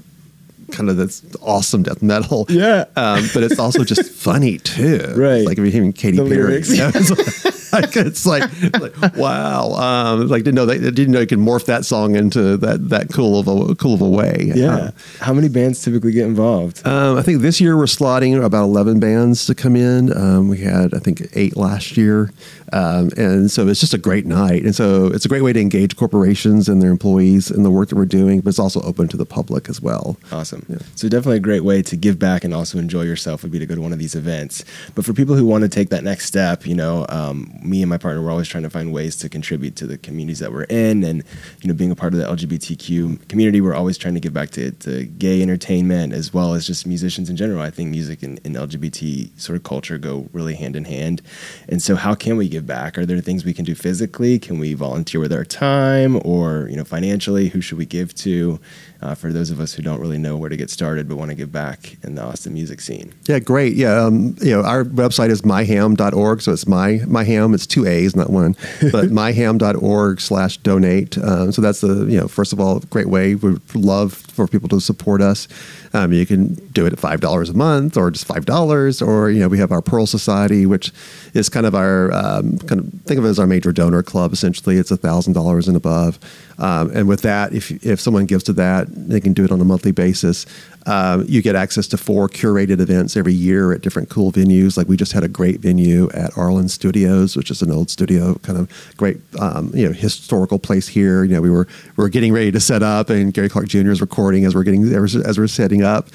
[0.72, 2.46] kind of this awesome death metal.
[2.50, 2.86] Yeah.
[2.96, 5.14] Um, but it's also just funny too.
[5.16, 5.46] Right.
[5.46, 6.62] Like if you're hearing Katy Perry.
[7.72, 8.44] like, it's like,
[8.80, 9.72] like wow.
[9.74, 13.10] Um, like didn't know they didn't know you could morph that song into that that
[13.14, 14.52] cool of a cool of a way.
[14.56, 14.76] Yeah.
[14.76, 16.86] Um, How many bands typically get involved?
[16.86, 20.16] Um, I think this year we're slotting about eleven bands to come in.
[20.16, 22.32] Um, we had I think eight last year.
[22.74, 24.64] Um, and so it's just a great night.
[24.64, 27.90] And so it's a great way to engage corporations and their employees in the work
[27.90, 30.18] that we're doing, but it's also open to the public as well.
[30.32, 30.66] Awesome.
[30.70, 30.78] Yeah.
[30.96, 33.66] So definitely a great way to give back and also enjoy yourself would be to
[33.66, 34.64] go to one of these events.
[34.96, 37.90] But for people who want to take that next step, you know, um, me and
[37.90, 40.64] my partner, we're always trying to find ways to contribute to the communities that we're
[40.64, 41.04] in.
[41.04, 41.24] And,
[41.62, 44.52] you know, being a part of the LGBTQ community, we're always trying to give back
[44.52, 47.62] to, to gay entertainment as well as just musicians in general.
[47.62, 51.22] I think music and, and LGBT sort of culture go really hand in hand.
[51.68, 52.98] And so how can we give give back?
[52.98, 54.40] Are there things we can do physically?
[54.40, 57.50] Can we volunteer with our time, or you know, financially?
[57.50, 58.60] Who should we give to?
[59.02, 61.30] Uh, for those of us who don't really know where to get started but want
[61.30, 63.12] to give back in the Austin music scene.
[63.28, 63.74] Yeah, great.
[63.74, 67.56] Yeah, um, you know, our website is myhaam.org, so it's my myhaam.
[67.56, 68.54] It's two A's, not one,
[68.92, 71.18] but myhaam.org slash donate.
[71.18, 73.36] Um, so that's the you know, first of all, great way.
[73.36, 75.48] We love for people to support us.
[75.94, 79.30] Um, you can do it at five dollars a month, or just five dollars, or
[79.30, 80.92] you know, we have our Pearl Society, which
[81.34, 84.32] is kind of our um, kind of think of it as our major donor club.
[84.32, 86.20] Essentially, it's a thousand dollars and above.
[86.62, 89.60] Um, and with that, if, if someone gives to that, they can do it on
[89.60, 90.46] a monthly basis.
[90.86, 94.78] Um, you get access to four curated events every year at different cool venues.
[94.78, 98.36] Like we just had a great venue at Arlyn Studios, which is an old studio,
[98.36, 101.24] kind of great, um, you know, historical place here.
[101.24, 103.92] You know, we were we were getting ready to set up, and Gary Clark Jr.
[103.92, 106.08] is recording as we're getting as we're setting up.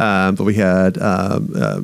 [0.00, 1.80] Um, but we had um, uh,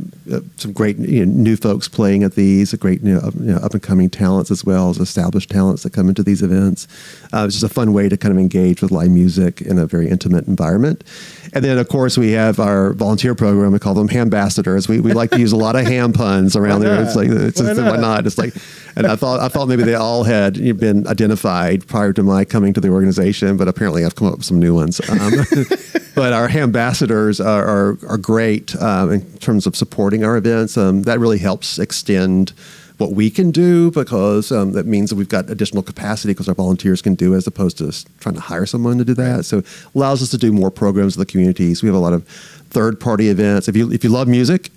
[0.59, 3.57] some great you know, new folks playing at these, a great you know, you know,
[3.59, 6.87] up and coming talents as well as established talents that come into these events.
[7.33, 9.87] Uh, it's just a fun way to kind of engage with live music in a
[9.87, 11.05] very intimate environment.
[11.53, 13.73] And then, of course, we have our volunteer program.
[13.73, 14.89] We call them ambassadors.
[14.89, 17.03] We, we like to use a lot of ham puns around there.
[17.03, 17.91] It's like it's why, just, not?
[17.91, 18.27] why not?
[18.27, 18.55] It's like,
[18.97, 22.73] and I thought I thought maybe they all had been identified prior to my coming
[22.75, 25.01] to the organization, but apparently I've come up with some new ones.
[25.09, 25.33] Um,
[26.15, 30.77] but our ambassadors are are, are great um, in terms of supporting our events.
[30.77, 32.53] Um, that really helps extend
[32.99, 36.55] what we can do because um, that means that we've got additional capacity because our
[36.55, 39.45] volunteers can do as opposed to trying to hire someone to do that.
[39.45, 41.83] So it allows us to do more programs with the communities.
[41.83, 42.27] We have a lot of
[42.71, 43.69] third party events.
[43.69, 44.71] If you if you love music,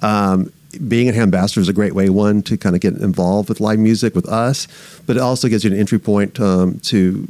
[0.00, 3.60] um, being an ambassador is a great way one to kind of get involved with
[3.60, 4.68] live music with us
[5.06, 7.26] but it also gives you an entry point um, to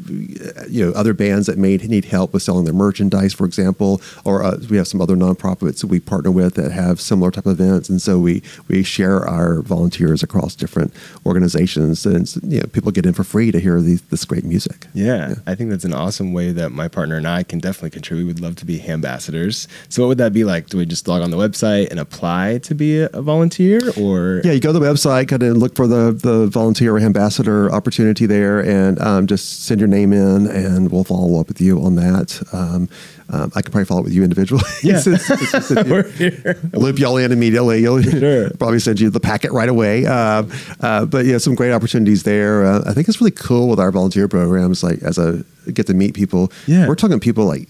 [0.69, 4.43] you know other bands that may need help with selling their merchandise for example or
[4.43, 7.61] uh, we have some other nonprofits that we partner with that have similar type of
[7.61, 10.93] events and so we we share our volunteers across different
[11.27, 14.87] organizations and you know people get in for free to hear these, this great music.
[14.93, 17.91] Yeah, yeah, I think that's an awesome way that my partner and I can definitely
[17.91, 18.27] contribute.
[18.27, 19.69] We'd love to be ambassadors.
[19.89, 20.69] So what would that be like?
[20.69, 24.41] Do we just log on the website and apply to be a, a volunteer or
[24.45, 27.71] yeah you go to the website kind of look for the the volunteer or ambassador
[27.73, 31.83] opportunity there and um, just send your name in and we'll follow up with you
[31.83, 32.89] on that um,
[33.31, 34.63] um, I could probably follow up with you individually.
[34.83, 34.97] Yeah.
[34.99, 37.81] it's, it's, it's, loop y'all in immediately.
[37.81, 38.51] You'll sure.
[38.59, 40.05] probably send you the packet right away.
[40.05, 40.45] Uh,
[40.81, 42.67] uh, but yeah, some great opportunities there.
[42.67, 44.83] Uh, I think it's really cool with our volunteer programs.
[44.83, 45.43] Like as a
[45.73, 46.53] get to meet people.
[46.67, 46.87] Yeah.
[46.87, 47.67] We're talking people like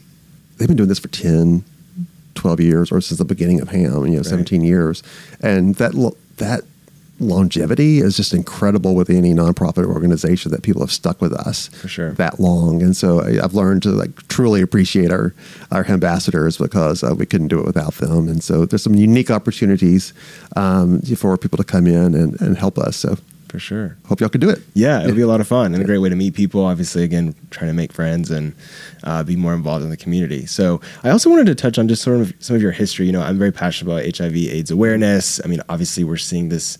[0.56, 1.64] they've been doing this for 10,
[2.34, 4.26] 12 years or since the beginning of HAAM, you know, right.
[4.26, 5.02] 17 years.
[5.40, 5.92] And that,
[6.36, 6.62] that
[7.20, 11.88] longevity is just incredible with any nonprofit organization that people have stuck with us for
[11.88, 12.82] sure that long.
[12.82, 15.34] And so I've learned to like truly appreciate our
[15.70, 18.28] our ambassadors because uh, we couldn't do it without them.
[18.28, 20.12] And so there's some unique opportunities
[20.56, 22.96] um, for people to come in and, and help us.
[22.96, 23.16] So
[23.54, 23.96] for sure.
[24.08, 24.60] Hope y'all can do it.
[24.74, 26.64] Yeah, it'll be a lot of fun and a great way to meet people.
[26.64, 28.52] Obviously, again, trying to make friends and
[29.04, 30.44] uh, be more involved in the community.
[30.44, 33.06] So, I also wanted to touch on just sort of some of your history.
[33.06, 35.40] You know, I'm very passionate about HIV/AIDS awareness.
[35.44, 36.78] I mean, obviously, we're seeing this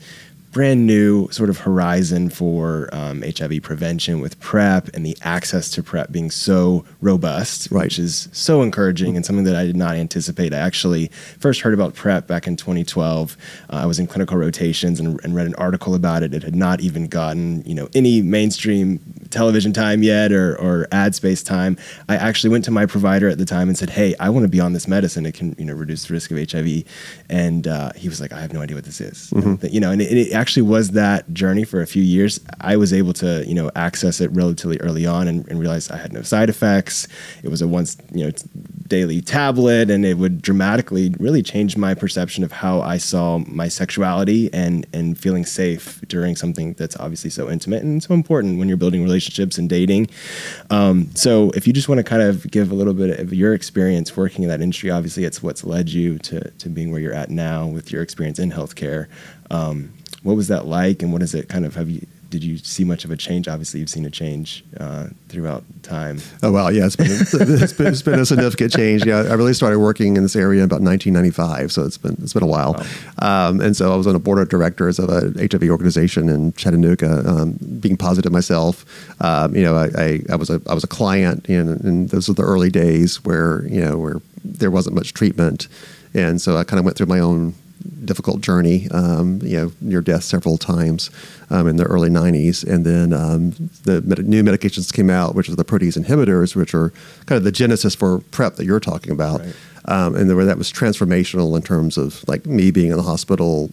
[0.55, 5.83] brand new sort of horizon for um, HIV prevention with PrEP and the access to
[5.83, 7.83] PrEP being so robust, right.
[7.83, 10.55] which is so encouraging and something that I did not anticipate.
[10.55, 11.09] I actually
[11.41, 13.37] first heard about PrEP back in 2012.
[13.69, 16.33] Uh, I was in clinical rotations and, and, read an article about it.
[16.33, 19.01] It had not even gotten you know any mainstream
[19.35, 21.77] television time yet or, or ad space time.
[22.09, 24.49] I actually went to my provider at the time and said, "Hey, I want to
[24.49, 25.27] be on this medicine.
[25.27, 26.85] It can you know reduce the risk of HIV."
[27.29, 29.67] And uh, he was like, "I have no idea what this is." Mm-hmm.
[29.67, 32.41] You know, and it, it actually was that journey for a few years.
[32.61, 35.97] I was able to, you know, access it relatively early on and, and realize I
[35.97, 37.09] had no side effects.
[37.43, 38.31] It was a once, you know,
[38.87, 43.69] daily tablet, and it would dramatically really change my perception of how I saw my
[43.69, 48.69] sexuality and and feeling safe during something that's obviously so intimate and so important when
[48.69, 49.24] you're building relationships
[49.59, 50.09] and dating.
[50.71, 53.55] Um, so, if you just want to kind of give a little bit of your
[53.55, 57.15] experience working in that industry, obviously it's what's led you to to being where you're
[57.15, 59.09] at now with your experience in healthcare.
[59.51, 62.59] Um, what was that like, and what is it kind of have you did you
[62.59, 63.47] see much of a change?
[63.47, 66.21] Obviously, you've seen a change uh, throughout time.
[66.43, 69.07] Oh well, yeah, it's been, it's been, it's been a significant change.
[69.07, 72.33] Yeah, I really started working in this area in about 1995, so it's been it's
[72.33, 72.73] been a while.
[73.23, 73.51] Wow.
[73.51, 76.53] Um, and so I was on a board of directors of a HIV organization in
[76.55, 78.85] Chattanooga, um, being positive myself.
[79.23, 82.27] Um, you know, I, I, I, was a I was a client, and, and those
[82.27, 85.69] were the early days where you know where there wasn't much treatment,
[86.15, 87.55] and so I kind of went through my own
[88.05, 91.11] difficult journey, um, you know, near death several times
[91.51, 92.65] um, in the early 90s.
[92.67, 93.51] And then um,
[93.85, 96.91] the med- new medications came out, which are the protease inhibitors, which are
[97.27, 99.41] kind of the genesis for PrEP that you're talking about.
[99.41, 99.55] Right.
[99.87, 103.71] Um, and where that was transformational in terms of like me being in the hospital,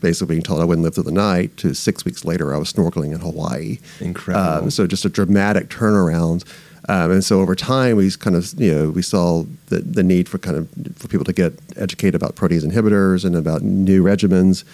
[0.00, 2.72] basically being told I wouldn't live through the night, to six weeks later I was
[2.72, 3.78] snorkeling in Hawaii.
[4.00, 4.68] Incredible.
[4.68, 6.44] Uh, so just a dramatic turnaround.
[6.88, 10.28] Um, and so over time, we kind of you know we saw the, the need
[10.28, 14.64] for kind of for people to get educated about protease inhibitors and about new regimens.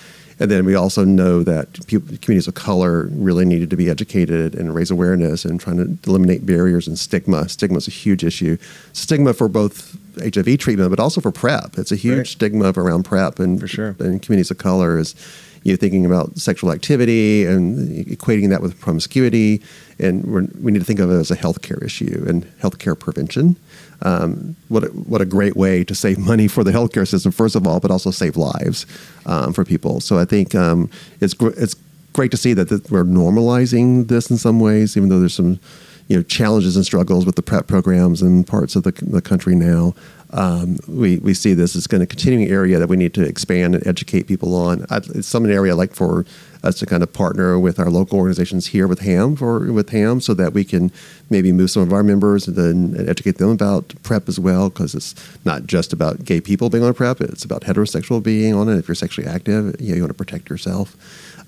[0.41, 4.55] And then we also know that people, communities of color really needed to be educated
[4.55, 7.47] and raise awareness and trying to eliminate barriers and stigma.
[7.47, 8.57] Stigma is a huge issue.
[8.95, 11.77] Stigma for both HIV treatment, but also for PrEP.
[11.77, 12.27] It's a huge right.
[12.27, 13.95] stigma around PrEP and for sure.
[13.99, 15.15] And communities of color is
[15.63, 19.63] you know, thinking about sexual activity and equating that with promiscuity.
[19.99, 20.25] And
[20.63, 23.57] we need to think of it as a healthcare issue and healthcare prevention.
[24.03, 27.55] Um, what, a, what a great way to save money for the healthcare system, first
[27.55, 28.87] of all, but also save lives
[29.27, 30.01] um, for people.
[30.01, 31.77] So I think um, it's, gr- it's
[32.15, 35.61] great to see that, we're normalizing this in some ways, even though there's some
[36.09, 39.55] you know challenges and struggles with the PrEP programs in parts of the, the country
[39.55, 39.95] now
[40.33, 43.75] um, we, we see this as kind of continuing area that we need to expand
[43.75, 44.87] and educate people on.
[44.91, 46.25] it's some an area like for
[46.63, 50.23] us to kind of partner with our local organizations here with HAAM for with HAAM
[50.23, 50.93] so that we can
[51.31, 54.95] maybe move some of our members and then educate them about PrEP as well because
[54.95, 55.15] it's
[55.45, 58.77] not just about gay people being on PrEP; it's about heterosexual being on it.
[58.77, 60.97] If you're sexually active, you, know, you want to protect yourself.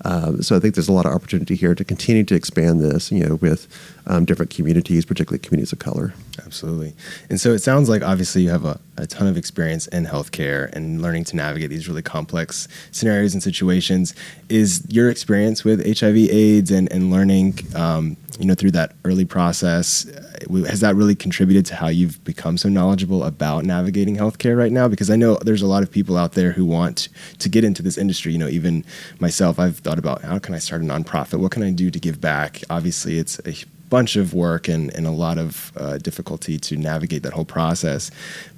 [0.05, 3.11] Um, so I think there's a lot of opportunity here to continue to expand this,
[3.11, 3.67] you know, with
[4.07, 6.13] um, different communities, particularly communities of color.
[6.45, 6.93] Absolutely.
[7.29, 10.71] And so it sounds like obviously you have a, a ton of experience in healthcare
[10.73, 14.13] and learning to navigate these really complex scenarios and situations.
[14.49, 20.07] Is your experience with HIV/AIDS and, and learning, um, you know, through that early process,
[20.07, 24.71] uh, has that really contributed to how you've become so knowledgeable about navigating healthcare right
[24.71, 24.87] now?
[24.87, 27.81] Because I know there's a lot of people out there who want to get into
[27.81, 28.33] this industry.
[28.33, 28.83] You know, even
[29.19, 31.39] myself, I've thought about how can I start a nonprofit?
[31.39, 32.63] What can I do to give back?
[32.69, 33.53] Obviously, it's a
[33.93, 38.09] bunch of work and, and a lot of uh, difficulty to navigate that whole process.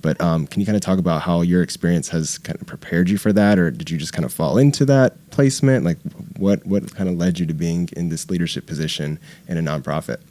[0.01, 3.09] But um, can you kind of talk about how your experience has kind of prepared
[3.09, 5.83] you for that, or did you just kind of fall into that placement?
[5.83, 5.97] Like,
[6.37, 9.19] what what kind of led you to being in this leadership position
[9.49, 10.21] in a nonprofit?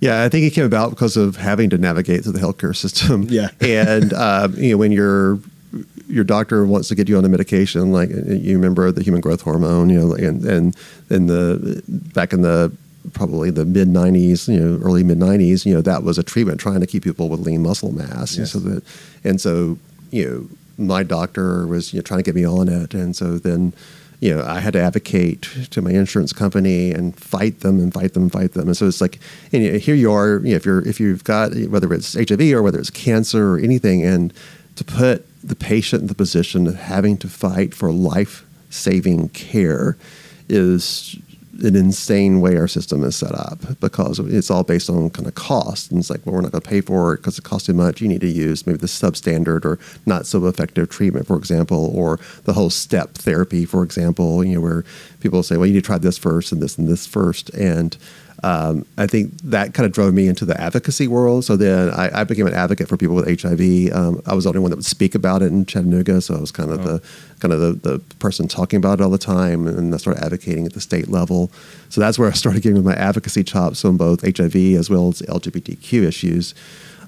[0.00, 3.22] Yeah, I think it came about because of having to navigate through the healthcare system.
[3.30, 5.38] Yeah, and um, you know when you're
[6.08, 9.40] your doctor wants to get you on a medication, like you remember the human growth
[9.40, 10.76] hormone, you know, and and
[11.08, 12.70] in the back in the
[13.12, 16.60] probably the mid 90s, you know, early mid 90s, you know, that was a treatment
[16.60, 18.36] trying to keep people with lean muscle mass.
[18.36, 18.38] Yes.
[18.38, 18.84] And so that,
[19.24, 19.78] and so,
[20.10, 20.28] you
[20.78, 22.94] know, my doctor was you know, trying to get me on it.
[22.94, 23.72] And so then,
[24.20, 28.14] you know, I had to advocate to my insurance company and fight them and fight
[28.14, 28.68] them and fight them.
[28.68, 29.18] And so it's like,
[29.52, 32.14] and you know, here you are, you know, if you're, if you've got, whether it's
[32.14, 34.32] HIV or whether it's cancer or anything, and
[34.76, 39.96] to put the patient in the position of having to fight for life saving care
[40.48, 41.16] is
[41.60, 45.34] an insane way our system is set up because it's all based on kind of
[45.34, 45.90] cost.
[45.90, 47.74] And it's like, well, we're not going to pay for it because it costs too
[47.74, 48.00] much.
[48.00, 52.18] You need to use maybe the substandard or not so effective treatment, for example, or
[52.44, 54.84] the whole step therapy, for example, you know, where
[55.20, 57.50] people say, well, you need to try this first and this and this first.
[57.50, 57.96] And
[58.42, 61.44] um, I think that kind of drove me into the advocacy world.
[61.44, 63.94] So then I, I became an advocate for people with HIV.
[63.94, 66.40] Um, I was the only one that would speak about it in Chattanooga, so I
[66.40, 66.84] was kind of oh.
[66.84, 67.02] the
[67.38, 70.66] kind of the, the person talking about it all the time, and I started advocating
[70.66, 71.50] at the state level.
[71.88, 75.22] So that's where I started getting my advocacy chops on both HIV as well as
[75.22, 76.54] LGBTQ issues.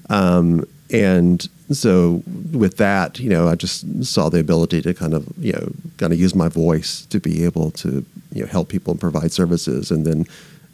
[0.09, 2.21] Um, and so
[2.51, 6.13] with that, you know, I just saw the ability to kind of, you know, kind
[6.13, 9.91] of use my voice to be able to, you know, help people and provide services,
[9.91, 10.25] and then,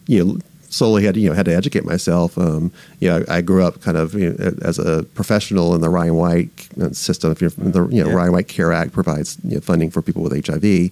[0.08, 0.40] you know,
[0.72, 2.38] slowly had you know had to educate myself.
[2.38, 5.82] Um, you know, I, I, grew up kind of you know, as a professional in
[5.82, 7.32] the Ryan White system.
[7.32, 8.16] If you're the you know yeah.
[8.16, 10.92] Ryan White Care Act provides you know, funding for people with HIV.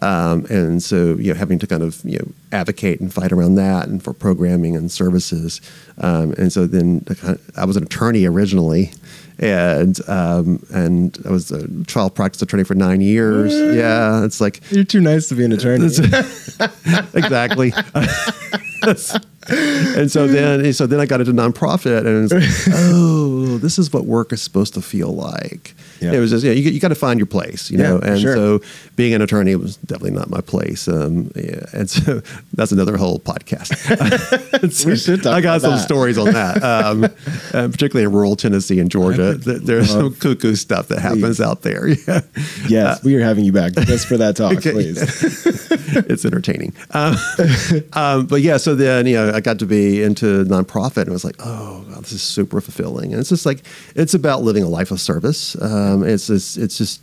[0.00, 3.56] Um, and so, you know, having to kind of you know advocate and fight around
[3.56, 5.60] that, and for programming and services,
[5.98, 7.04] um, and so then
[7.56, 8.92] I was an attorney originally,
[9.38, 13.52] and um, and I was a trial practice attorney for nine years.
[13.52, 15.86] Yeah, it's like you're too nice to be an attorney.
[17.14, 17.72] exactly.
[19.48, 24.04] and so then, so then I got into nonprofit, and like, oh, this is what
[24.04, 25.74] work is supposed to feel like.
[26.00, 26.12] Yeah.
[26.12, 27.98] It was just, yeah, you, you got to find your place, you know.
[27.98, 28.34] and sure.
[28.34, 28.60] so,
[28.96, 30.88] being an attorney was definitely not my place.
[30.88, 32.20] Um, yeah, and so
[32.54, 34.72] that's another whole podcast.
[34.72, 35.78] so we should I got some that.
[35.78, 37.02] stories on that, um,
[37.52, 39.34] particularly in rural Tennessee and Georgia.
[39.34, 41.88] There's some cuckoo stuff that happens out there.
[41.88, 42.20] Yeah.
[42.68, 44.72] Yes, uh, we are having you back just for that talk, okay.
[44.72, 45.46] please.
[46.08, 46.72] it's entertaining.
[46.90, 47.16] Um,
[47.92, 51.12] um, but yeah, so then you know I got to be into nonprofit and it
[51.12, 53.12] was like, oh, this is super fulfilling.
[53.12, 53.62] And it's just like
[53.94, 55.60] it's about living a life of service.
[55.60, 57.00] Um, it's just, it's just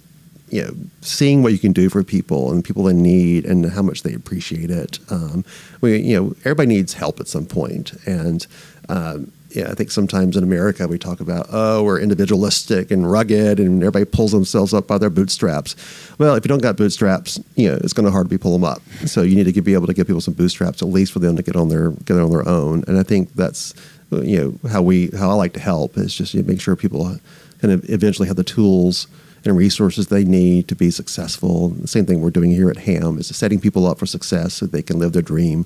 [0.49, 0.71] you know
[1.01, 4.13] seeing what you can do for people and people in need and how much they
[4.13, 4.99] appreciate it.
[5.09, 5.45] Um,
[5.81, 8.45] we you know everybody needs help at some point and.
[8.89, 13.59] Um, yeah, I think sometimes in America we talk about, oh, we're individualistic and rugged
[13.59, 15.75] and everybody pulls themselves up by their bootstraps.
[16.19, 18.63] Well, if you don't got bootstraps, you know, it's going to hard to pull them
[18.63, 18.81] up.
[19.05, 21.35] So you need to be able to give people some bootstraps, at least for them
[21.35, 22.83] to get on their get on their own.
[22.87, 23.73] And I think that's,
[24.11, 26.75] you know, how we how I like to help is just you know, make sure
[26.75, 27.17] people
[27.59, 29.07] kind of eventually have the tools
[29.45, 31.69] and resources they need to be successful.
[31.69, 34.65] The same thing we're doing here at HAAM is setting people up for success so
[34.65, 35.65] they can live their dream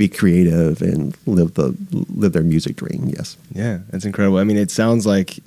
[0.00, 1.76] be creative and live the
[2.16, 3.12] live their music dream.
[3.16, 3.36] Yes.
[3.52, 4.38] Yeah, that's incredible.
[4.38, 5.40] I mean, it sounds like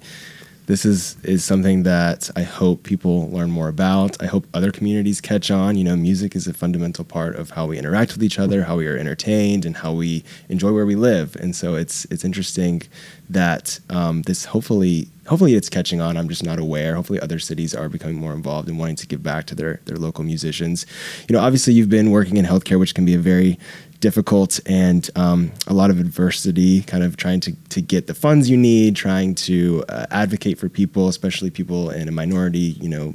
[0.67, 4.21] this is is something that I hope people learn more about.
[4.21, 5.75] I hope other communities catch on.
[5.75, 8.77] You know, music is a fundamental part of how we interact with each other, how
[8.77, 11.35] we are entertained, and how we enjoy where we live.
[11.37, 12.83] And so it's it's interesting
[13.31, 16.15] that um, this hopefully hopefully it's catching on.
[16.15, 16.93] I'm just not aware.
[16.95, 19.97] Hopefully other cities are becoming more involved and wanting to give back to their their
[19.97, 20.85] local musicians.
[21.27, 23.57] You know, obviously you've been working in healthcare, which can be a very
[24.03, 28.49] difficult and um, a lot of adversity, kind of trying to, to get the funds
[28.49, 33.13] you need, trying to uh, advocate for people, especially people in a minority, you know,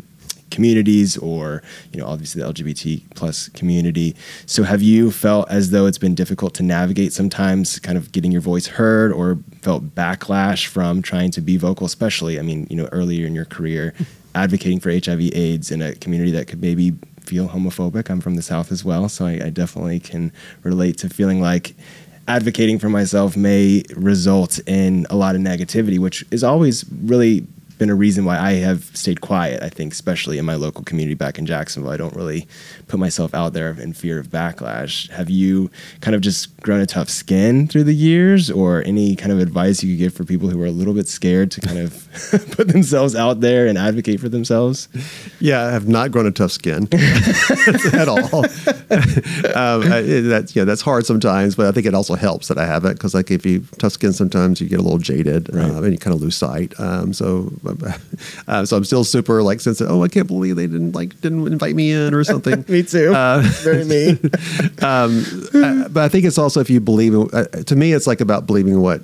[0.51, 1.63] communities or
[1.93, 4.17] you know obviously the lgbt plus community.
[4.47, 8.33] So have you felt as though it's been difficult to navigate sometimes kind of getting
[8.33, 12.77] your voice heard or felt backlash from trying to be vocal especially i mean you
[12.77, 13.93] know earlier in your career
[14.35, 16.95] advocating for hiv aids in a community that could maybe
[17.29, 18.11] feel homophobic.
[18.11, 21.75] I'm from the South as well, so I, I definitely can relate to feeling like
[22.27, 27.47] advocating for myself may result in a lot of negativity, which is always really
[27.79, 29.63] been a reason why I have stayed quiet.
[29.63, 32.47] I think, especially in my local community back in Jacksonville, I don't really
[32.89, 35.09] put myself out there in fear of backlash.
[35.11, 35.71] Have you
[36.01, 39.83] kind of just grown a tough skin through the years, or any kind of advice
[39.83, 42.09] you could give for people who are a little bit scared to kind of
[42.51, 44.89] put themselves out there and advocate for themselves?
[45.41, 48.45] Yeah, I have not grown a tough skin at all.
[49.55, 52.67] um, I, that's yeah, that's hard sometimes, but I think it also helps that I
[52.67, 55.71] have it because like if you tough skin, sometimes you get a little jaded right.
[55.71, 56.79] uh, and you kind of lose sight.
[56.79, 57.53] Um, so
[58.49, 59.91] uh, so I'm still super like sensitive.
[59.91, 62.65] Oh, I can't believe they didn't like didn't invite me in or something.
[62.69, 63.15] me too.
[63.15, 64.11] Uh, Very me.
[64.83, 67.29] um, uh, but I think it's also if you believe in.
[67.33, 69.03] Uh, to me, it's like about believing what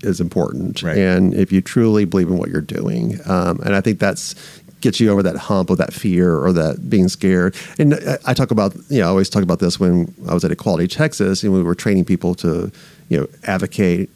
[0.00, 0.96] is important, right.
[0.96, 4.34] and if you truly believe in what you're doing, um, and I think that's
[4.80, 7.56] gets you over that hump of that fear or that being scared.
[7.78, 10.44] And I, I talk about, you know, I always talk about this when I was
[10.44, 12.70] at Equality Texas and we were training people to,
[13.08, 14.08] you know, advocate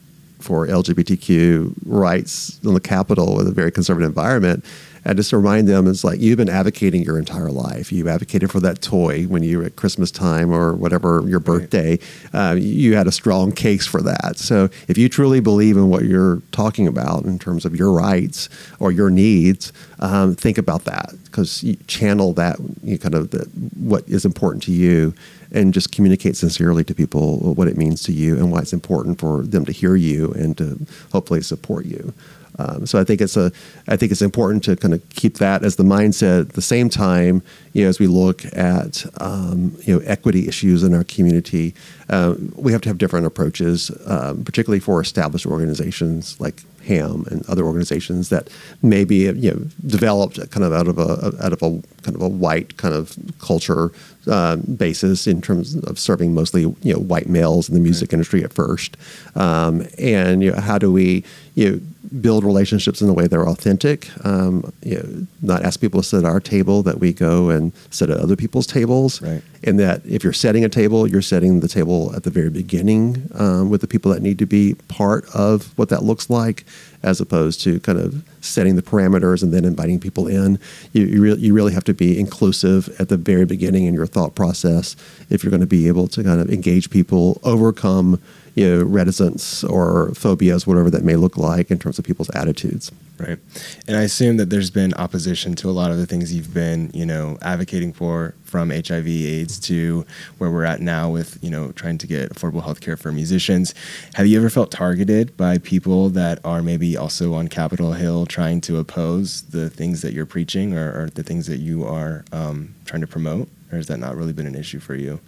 [0.43, 4.65] for LGBTQ rights in the capital with a very conservative environment.
[5.05, 7.91] And just to remind them, it's like you've been advocating your entire life.
[7.91, 11.99] You advocated for that toy when you were at Christmas time or whatever your birthday.
[12.33, 14.37] Uh, you had a strong case for that.
[14.37, 18.47] So if you truly believe in what you're talking about in terms of your rights
[18.79, 23.43] or your needs, um, think about that because you channel that you kind of the,
[23.75, 25.13] what is important to you
[25.53, 29.19] and just communicate sincerely to people what it means to you and why it's important
[29.19, 30.79] for them to hear you and to
[31.11, 32.13] hopefully support you.
[32.59, 33.51] Um, so I think it's a,
[33.87, 36.41] I think it's important to kind of keep that as the mindset.
[36.41, 37.41] At the same time,
[37.73, 41.73] you know, as we look at um, you know equity issues in our community,
[42.09, 47.47] uh, we have to have different approaches, um, particularly for established organizations like HAAM and
[47.47, 48.49] other organizations that
[48.81, 52.27] maybe you know developed kind of out of a out of a kind of a
[52.27, 53.91] white kind of culture
[54.27, 58.13] uh, basis in terms of serving mostly you know white males in the music right.
[58.13, 58.97] industry at first,
[59.35, 61.23] um, and you know how do we
[61.55, 61.81] you know
[62.21, 64.09] build relationships in a way that are authentic.
[64.25, 67.71] Um, you know, not ask people to sit at our table, that we go and
[67.89, 69.21] sit at other people's tables.
[69.21, 69.41] Right.
[69.63, 73.29] And that if you're setting a table, you're setting the table at the very beginning
[73.35, 76.65] um, with the people that need to be part of what that looks like,
[77.01, 80.59] as opposed to kind of setting the parameters and then inviting people in.
[80.91, 84.05] You, you, re- you really have to be inclusive at the very beginning in your
[84.05, 84.95] thought process
[85.29, 88.21] if you're going to be able to kind of engage people, overcome
[88.55, 92.91] you know, reticence or phobias, whatever that may look like in terms of people's attitudes.
[93.17, 93.39] Right.
[93.87, 96.89] And I assume that there's been opposition to a lot of the things you've been,
[96.93, 100.05] you know, advocating for from HIV AIDS to
[100.39, 103.73] where we're at now with, you know, trying to get affordable health care for musicians.
[104.15, 108.61] Have you ever felt targeted by people that are maybe also on Capitol Hill trying
[108.61, 112.75] to oppose the things that you're preaching or, or the things that you are um,
[112.85, 113.47] trying to promote?
[113.71, 115.19] Or has that not really been an issue for you?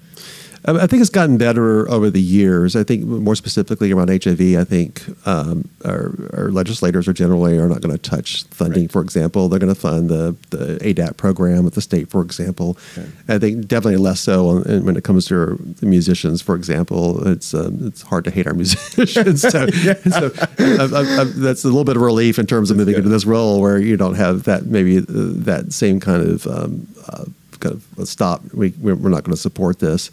[0.68, 2.76] I think it's gotten better over the years.
[2.76, 7.68] I think more specifically around HIV, I think um, our, our, legislators are generally are
[7.68, 8.84] not going to touch funding.
[8.84, 8.92] Right.
[8.92, 12.78] For example, they're going to fund the the ADAP program at the state, for example.
[12.98, 13.08] Okay.
[13.28, 16.42] I think definitely less so when it comes to the musicians.
[16.42, 19.42] For example, it's um, it's hard to hate our musicians.
[19.42, 19.94] so, yeah.
[19.96, 23.10] so I, I, I, that's a little bit of relief in terms of moving into
[23.10, 27.26] this role where you don't have that maybe uh, that same kind of um, uh,
[27.60, 28.42] kind of stop.
[28.52, 30.10] We we're not going to support this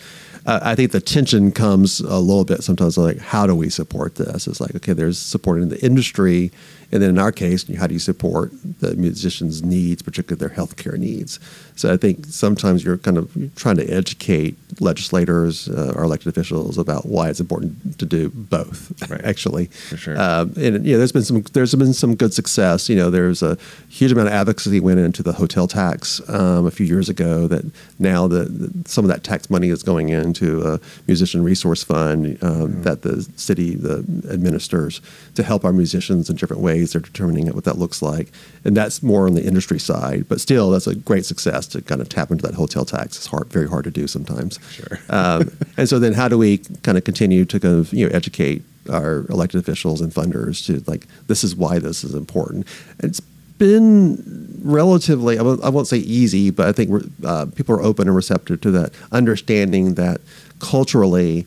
[0.47, 4.17] uh, I think the tension comes a little bit sometimes like, how do we support
[4.17, 4.47] this?
[4.47, 6.51] It's like, okay, there's supporting the industry
[6.93, 10.99] and then in our case, how do you support the musicians' needs, particularly their healthcare
[10.99, 11.41] needs?
[11.75, 16.77] So I think sometimes you're kind of trying to educate legislators uh, or elected officials
[16.77, 18.93] about why it's important to do both.
[19.11, 19.25] Right.
[19.25, 20.21] Actually, for sure.
[20.21, 22.91] Um, and you know, there's been some there's been some good success.
[22.91, 23.57] You know, there's a
[23.89, 27.47] huge amount of advocacy went into the hotel tax um, a few years ago.
[27.47, 27.65] That
[27.99, 32.39] now the, the, some of that tax money is going into a musician resource fund
[32.43, 32.83] um, mm-hmm.
[32.83, 35.01] that the city the administers
[35.37, 38.33] to help our musicians in different ways they're determining what that looks like.
[38.65, 40.29] And that's more on the industry side.
[40.29, 43.17] But still, that's a great success to kind of tap into that hotel tax.
[43.17, 44.59] It's hard, very hard to do sometimes.
[44.73, 44.99] Sure.
[45.09, 48.15] um, and so then how do we kind of continue to kind of, you know,
[48.15, 52.67] educate our elected officials and funders to like, this is why this is important.
[52.99, 53.21] It's
[53.59, 58.09] been relatively, I won't, I won't say easy, but I think uh, people are open
[58.09, 60.21] and receptive to that, understanding that
[60.59, 61.47] culturally,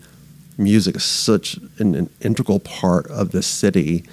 [0.58, 4.06] music is such an, an integral part of the city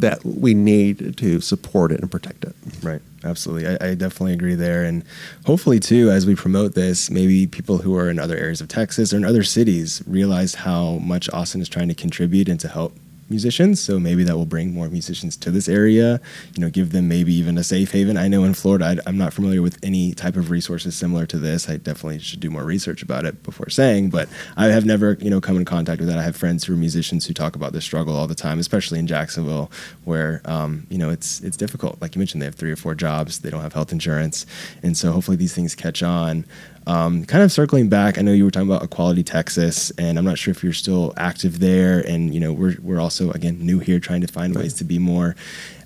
[0.00, 2.54] that we need to support it and protect it.
[2.82, 3.02] Right.
[3.24, 3.68] Absolutely.
[3.68, 4.84] I, I, definitely agree there.
[4.84, 5.02] And
[5.44, 9.12] hopefully, too, as we promote this, maybe people who are in other areas of Texas
[9.12, 12.96] or in other cities realize how much Austin is trying to contribute and to help
[13.30, 13.80] musicians.
[13.80, 16.20] So maybe that will bring more musicians to this area,
[16.54, 18.16] you know, give them maybe even a safe haven.
[18.16, 21.38] I know in Florida, I, am not familiar with any type of resources similar to
[21.38, 21.68] this.
[21.68, 25.30] I definitely should do more research about it before saying, but I have never, you
[25.30, 26.18] know, come in contact with that.
[26.18, 28.98] I have friends who are musicians who talk about this struggle all the time, especially
[28.98, 29.70] in Jacksonville,
[30.04, 32.00] where, um, you know, it's, it's difficult.
[32.00, 34.46] Like you mentioned, they have three or four jobs, they don't have health insurance.
[34.82, 36.44] And so hopefully these things catch on.
[36.88, 40.24] Um, kind of circling back, I know you were talking about Equality Texas, and I'm
[40.24, 42.00] not sure if you're still active there.
[42.00, 44.62] And you know, we're we're also again new here, trying to find right.
[44.62, 45.36] ways to be more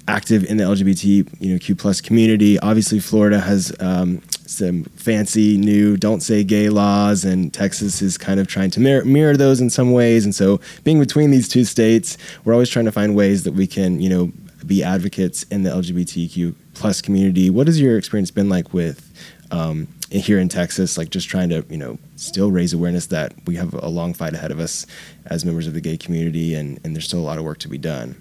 [0.06, 2.56] active in the LGBT you know Q plus community.
[2.60, 8.38] Obviously, Florida has um, some fancy new "don't say gay" laws, and Texas is kind
[8.38, 10.24] of trying to mirror, mirror those in some ways.
[10.24, 13.66] And so, being between these two states, we're always trying to find ways that we
[13.66, 14.32] can you know
[14.64, 17.50] be advocates in the LGBTQ plus community.
[17.50, 19.08] What has your experience been like with
[19.50, 19.88] um,
[20.20, 23.74] here in Texas, like just trying to, you know, still raise awareness that we have
[23.74, 24.86] a long fight ahead of us
[25.26, 27.68] as members of the gay community, and, and there's still a lot of work to
[27.68, 28.20] be done.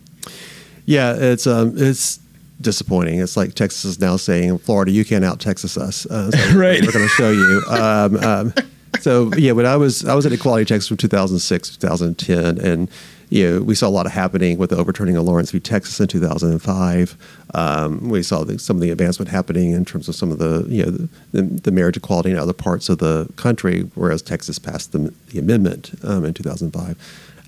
[0.85, 2.19] Yeah, it's um, it's
[2.59, 3.19] disappointing.
[3.19, 6.05] It's like Texas is now saying, Florida, you can't out Texas us.
[6.05, 6.81] Uh, so right.
[6.81, 7.63] We're going to show you.
[7.67, 8.53] Um, um,
[8.99, 12.89] so yeah, when I was I was at Equality Texas from 2006 2010, and
[13.31, 15.59] you know, we saw a lot of happening with the overturning of Lawrence v.
[15.61, 17.17] Texas in 2005.
[17.53, 20.65] Um, we saw the, some of the advancement happening in terms of some of the,
[20.67, 20.91] you know,
[21.31, 25.39] the, the, marriage equality in other parts of the country, whereas Texas passed the, the
[25.39, 26.97] amendment um, in 2005,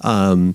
[0.02, 0.54] um,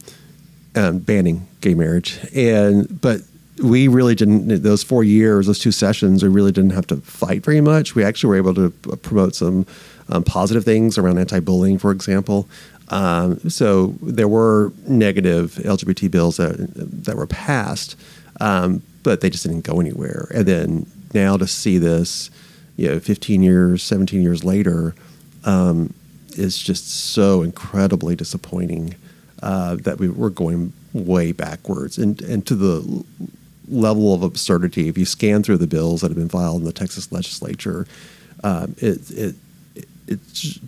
[1.01, 2.19] banning gay marriage.
[2.35, 3.21] And but
[3.63, 7.45] we really didn't those four years, those two sessions, we really didn't have to fight
[7.45, 7.95] very much.
[7.95, 8.71] We actually were able to
[9.03, 9.67] promote some
[10.09, 12.49] um, positive things around anti-bullying, for example.
[12.91, 16.57] Um, so there were negative LGBT bills that
[17.05, 17.97] that were passed,
[18.41, 20.29] um, but they just didn't go anywhere.
[20.35, 22.31] And then now to see this,
[22.77, 24.95] you know, 15 years, 17 years later,
[25.45, 25.93] um,
[26.37, 28.95] is just so incredibly disappointing
[29.43, 33.05] uh, that we were going way backwards and and to the
[33.69, 34.89] level of absurdity.
[34.89, 37.87] If you scan through the bills that have been filed in the Texas legislature,
[38.43, 39.35] um, it, it,
[39.75, 40.59] it it's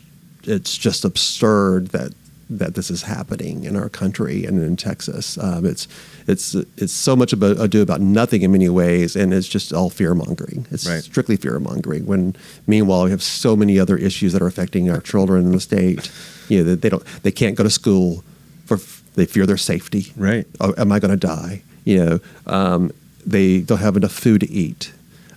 [0.45, 2.12] it's just absurd that
[2.51, 5.38] that this is happening in our country and in Texas.
[5.38, 5.86] Um, it's
[6.26, 9.88] it's it's so much about ado about nothing in many ways, and it's just all
[9.88, 10.66] fear mongering.
[10.70, 11.03] It's right.
[11.03, 12.07] strictly fear mongering.
[12.07, 12.34] When
[12.66, 16.11] meanwhile we have so many other issues that are affecting our children in the state.
[16.49, 18.24] You know, they don't they can't go to school
[18.66, 18.78] for
[19.14, 20.12] they fear their safety.
[20.16, 20.47] Right?
[20.59, 21.62] Oh, am I going to die?
[21.84, 22.91] You know, um,
[23.24, 24.93] they don't have enough food to eat.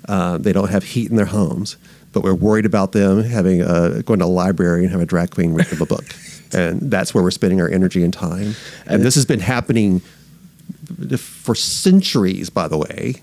[0.08, 1.78] Uh, they don't have heat in their homes
[2.14, 5.32] but we're worried about them having a, going to a library and have a drag
[5.32, 6.06] queen read them a book.
[6.56, 8.54] And that's where we're spending our energy and time.
[8.86, 10.02] And, and this has been happening
[11.18, 13.16] for centuries, by the way.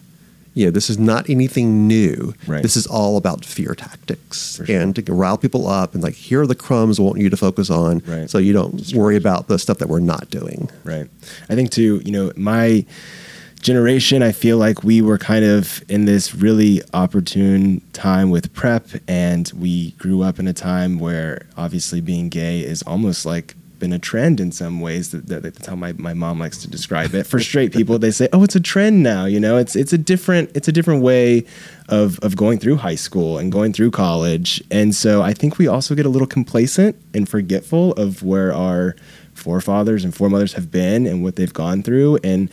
[0.55, 2.34] You know, this is not anything new.
[2.49, 2.61] Right.
[2.61, 4.66] This is all about fear tactics sure.
[4.68, 7.36] and to rile people up and like here are the crumbs I want you to
[7.36, 8.28] focus on, right.
[8.28, 10.68] so you don't worry about the stuff that we're not doing.
[10.82, 11.09] Right.
[11.49, 12.03] I think too.
[12.05, 12.84] You know, my
[13.61, 18.89] generation, I feel like we were kind of in this really opportune time with PrEP,
[19.07, 23.93] and we grew up in a time where obviously being gay is almost like been
[23.93, 25.11] a trend in some ways.
[25.11, 27.27] That, that, that's how my, my mom likes to describe it.
[27.27, 29.99] For straight people, they say, "Oh, it's a trend now." You know, it's it's a
[29.99, 31.45] different it's a different way
[31.89, 34.63] of of going through high school and going through college.
[34.71, 38.95] And so I think we also get a little complacent and forgetful of where our
[39.35, 42.19] forefathers and foremothers have been and what they've gone through.
[42.23, 42.51] And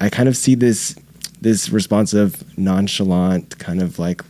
[0.00, 0.96] I kind of see this
[1.40, 4.22] this response of nonchalant, kind of like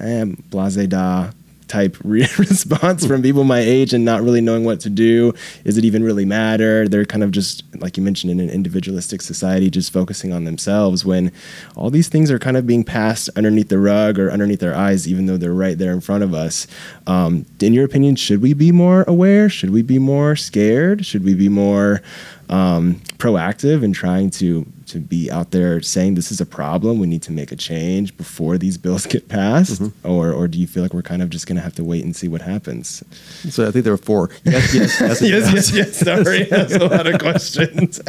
[0.00, 1.30] eh, blase da
[1.68, 5.32] type re- response from people my age and not really knowing what to do.
[5.64, 6.88] Is it even really matter?
[6.88, 11.04] They're kind of just, like you mentioned, in an individualistic society, just focusing on themselves
[11.04, 11.30] when
[11.76, 15.06] all these things are kind of being passed underneath the rug or underneath their eyes,
[15.06, 16.66] even though they're right there in front of us.
[17.06, 19.48] Um, in your opinion, should we be more aware?
[19.48, 21.04] Should we be more scared?
[21.06, 22.02] Should we be more
[22.48, 27.06] um, proactive in trying to to be out there saying this is a problem, we
[27.06, 30.10] need to make a change before these bills get passed, mm-hmm.
[30.10, 32.04] or or do you feel like we're kind of just going to have to wait
[32.04, 33.02] and see what happens?
[33.50, 34.30] So I think there are four.
[34.44, 35.96] Yes, yes, yes, yes, yes, yes.
[35.98, 38.00] Sorry, that's a lot of questions.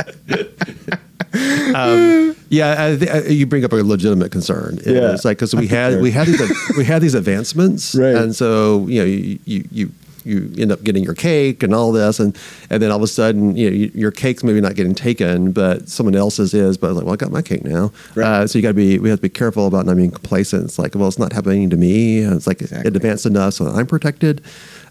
[1.76, 4.80] um, yeah, I th- you bring up a legitimate concern.
[4.86, 8.16] Yeah, it's like because we had we had these we had these advancements, right.
[8.16, 9.92] and so you know you, you, you
[10.30, 12.38] you end up getting your cake and all this, and
[12.70, 15.52] and then all of a sudden, you know, you, your cake's maybe not getting taken,
[15.52, 16.78] but someone else's is.
[16.78, 17.92] But I was like, well, I got my cake now.
[18.16, 18.28] Right.
[18.28, 20.66] Uh, so you got to be, we have to be careful about not being complacent.
[20.66, 22.20] It's like, well, it's not happening to me.
[22.20, 22.90] It's like exactly.
[22.90, 24.42] it advanced enough, so I'm protected.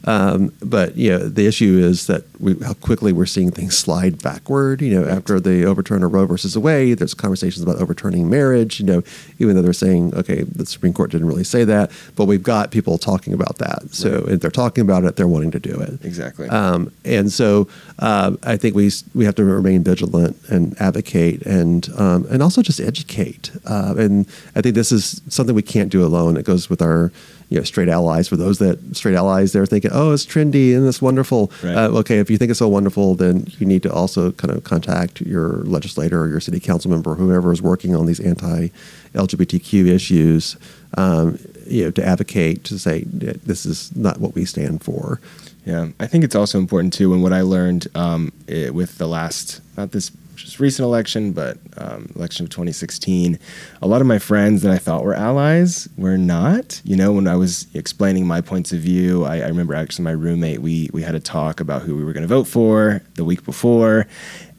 [0.04, 4.22] Um, but you know, the issue is that we, how quickly we're seeing things slide
[4.22, 4.80] backward.
[4.80, 5.16] You know, right.
[5.16, 8.80] after the overturn of Roe versus Wade, there's conversations about overturning marriage.
[8.80, 9.02] You know,
[9.38, 12.70] even though they're saying, okay, the Supreme Court didn't really say that, but we've got
[12.70, 13.92] people talking about that.
[13.92, 14.34] So right.
[14.34, 16.04] if they're talking about it, they're wanting to do it.
[16.04, 16.48] Exactly.
[16.48, 17.68] Um, and so
[17.98, 22.62] uh, I think we we have to remain vigilant and advocate and um, and also
[22.62, 23.50] just educate.
[23.64, 26.36] Uh, and I think this is something we can't do alone.
[26.36, 27.12] It goes with our
[27.48, 28.28] you know, straight allies.
[28.28, 31.50] For those that straight allies, they're thinking, oh, it's trendy and it's wonderful.
[31.62, 31.74] Right.
[31.74, 34.64] Uh, okay, if you think it's so wonderful, then you need to also kind of
[34.64, 39.86] contact your legislator or your city council member, or whoever is working on these anti-LGBTQ
[39.86, 40.56] issues,
[40.96, 45.20] um, you know, to advocate to say this is not what we stand for.
[45.66, 47.12] Yeah, I think it's also important too.
[47.12, 51.58] And what I learned um, it, with the last, not this just recent election, but
[51.76, 53.38] um, election of 2016,
[53.82, 56.80] a lot of my friends that I thought were allies were not.
[56.84, 60.12] You know, when I was explaining my points of view, I, I remember actually my
[60.12, 63.24] roommate, we, we had a talk about who we were going to vote for the
[63.24, 64.06] week before.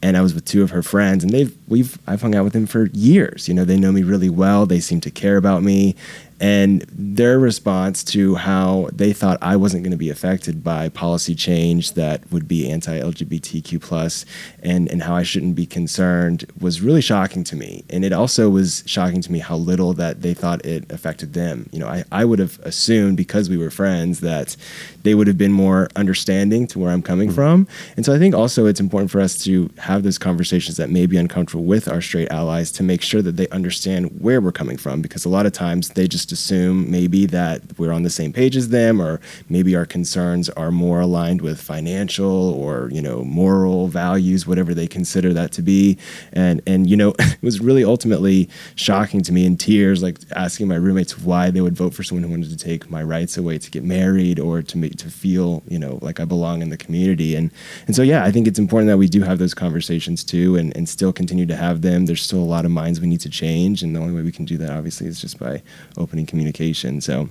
[0.02, 2.52] And I was with two of her friends, and they've we've I've hung out with
[2.52, 3.48] them for years.
[3.48, 4.66] You know, they know me really well.
[4.66, 5.96] They seem to care about me,
[6.40, 11.34] and their response to how they thought I wasn't going to be affected by policy
[11.34, 14.24] change that would be anti-LGBTQ plus,
[14.62, 17.84] and and how I shouldn't be concerned was really shocking to me.
[17.90, 21.68] And it also was shocking to me how little that they thought it affected them.
[21.72, 24.56] You know, I, I would have assumed because we were friends that
[25.02, 27.34] they would have been more understanding to where I'm coming mm-hmm.
[27.34, 27.68] from.
[27.96, 31.06] And so I think also it's important for us to have those conversations that may
[31.06, 34.76] be uncomfortable with our straight allies to make sure that they understand where we're coming
[34.76, 38.32] from because a lot of times they just assume maybe that we're on the same
[38.32, 43.22] page as them or maybe our concerns are more aligned with financial or you know
[43.24, 45.98] moral values whatever they consider that to be.
[46.32, 50.68] And and you know it was really ultimately shocking to me in tears like asking
[50.68, 53.58] my roommates why they would vote for someone who wanted to take my rights away
[53.58, 56.76] to get married or to make to feel you know like I belong in the
[56.76, 57.34] community.
[57.36, 57.50] And
[57.86, 60.76] and so yeah I think it's important that we do have those conversations too and,
[60.76, 63.30] and still continue to have them there's still a lot of minds we need to
[63.30, 65.62] change and the only way we can do that obviously is just by
[65.96, 67.00] opening communication.
[67.00, 67.28] So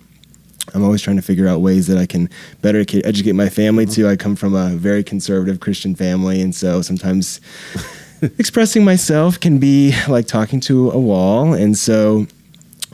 [0.73, 2.29] I'm always trying to figure out ways that I can
[2.61, 4.07] better educate my family too.
[4.07, 7.41] I come from a very conservative Christian family, and so sometimes
[8.21, 11.53] expressing myself can be like talking to a wall.
[11.53, 12.27] And so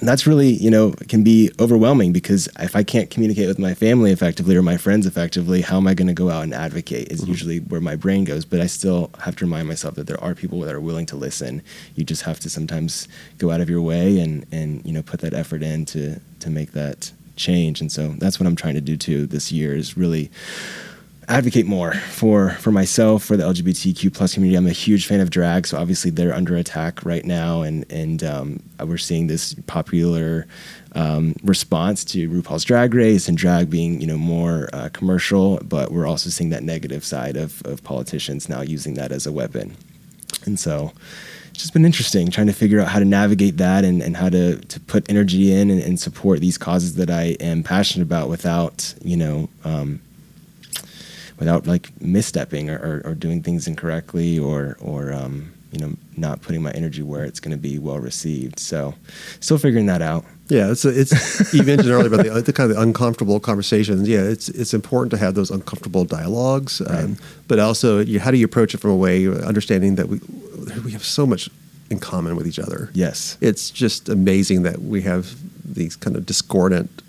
[0.02, 4.12] that's really, you know, can be overwhelming because if I can't communicate with my family
[4.12, 7.12] effectively or my friends effectively, how am I going to go out and advocate?
[7.12, 7.30] Is mm-hmm.
[7.30, 8.44] usually where my brain goes.
[8.44, 11.16] But I still have to remind myself that there are people that are willing to
[11.16, 11.62] listen.
[11.96, 15.22] You just have to sometimes go out of your way and and you know put
[15.22, 17.80] that effort in to to make that change.
[17.82, 20.30] And so that's what I'm trying to do too this year is really
[21.28, 24.58] advocate more for for myself for the LGBTQ plus community.
[24.58, 28.24] I'm a huge fan of drag, so obviously they're under attack right now, and and
[28.24, 30.48] um, we're seeing this popular
[30.94, 35.92] um, response to RuPaul's Drag Race and drag being you know more uh, commercial, but
[35.92, 39.76] we're also seeing that negative side of of politicians now using that as a weapon,
[40.46, 40.94] and so.
[41.52, 44.28] It's just been interesting trying to figure out how to navigate that and, and how
[44.28, 48.28] to, to put energy in and, and support these causes that I am passionate about
[48.28, 50.02] without, you know, um,
[51.38, 56.42] without like misstepping or, or, or doing things incorrectly or or um, you know not
[56.42, 58.60] putting my energy where it's going to be well received.
[58.60, 58.96] So
[59.40, 60.26] still figuring that out.
[60.48, 64.08] Yeah, it's it's you mentioned earlier about the, the, kind of uncomfortable conversations.
[64.08, 67.18] Yeah, it's it's important to have those uncomfortable dialogues, um,
[67.48, 70.20] but also you, how do you approach it from a way understanding that we
[70.84, 71.50] we have so much
[71.90, 72.90] in common with each other.
[72.94, 77.02] Yes, it's just amazing that we have these kind of discordant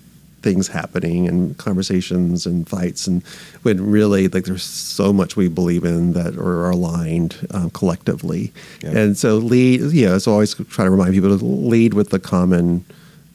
[0.46, 3.20] things happening and conversations and fights and
[3.62, 8.52] when really like there's so much we believe in that are aligned um, collectively.
[8.84, 12.20] And so lead you know so always try to remind people to lead with the
[12.20, 12.84] common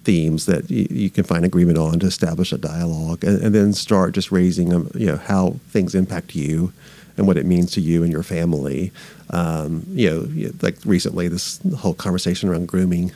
[0.06, 3.74] themes that you, you can find agreement on to establish a dialogue and, and then
[3.74, 6.72] start just raising you know how things impact you
[7.18, 8.90] and what it means to you and your family.
[9.32, 13.12] Um, you know like recently this whole conversation around grooming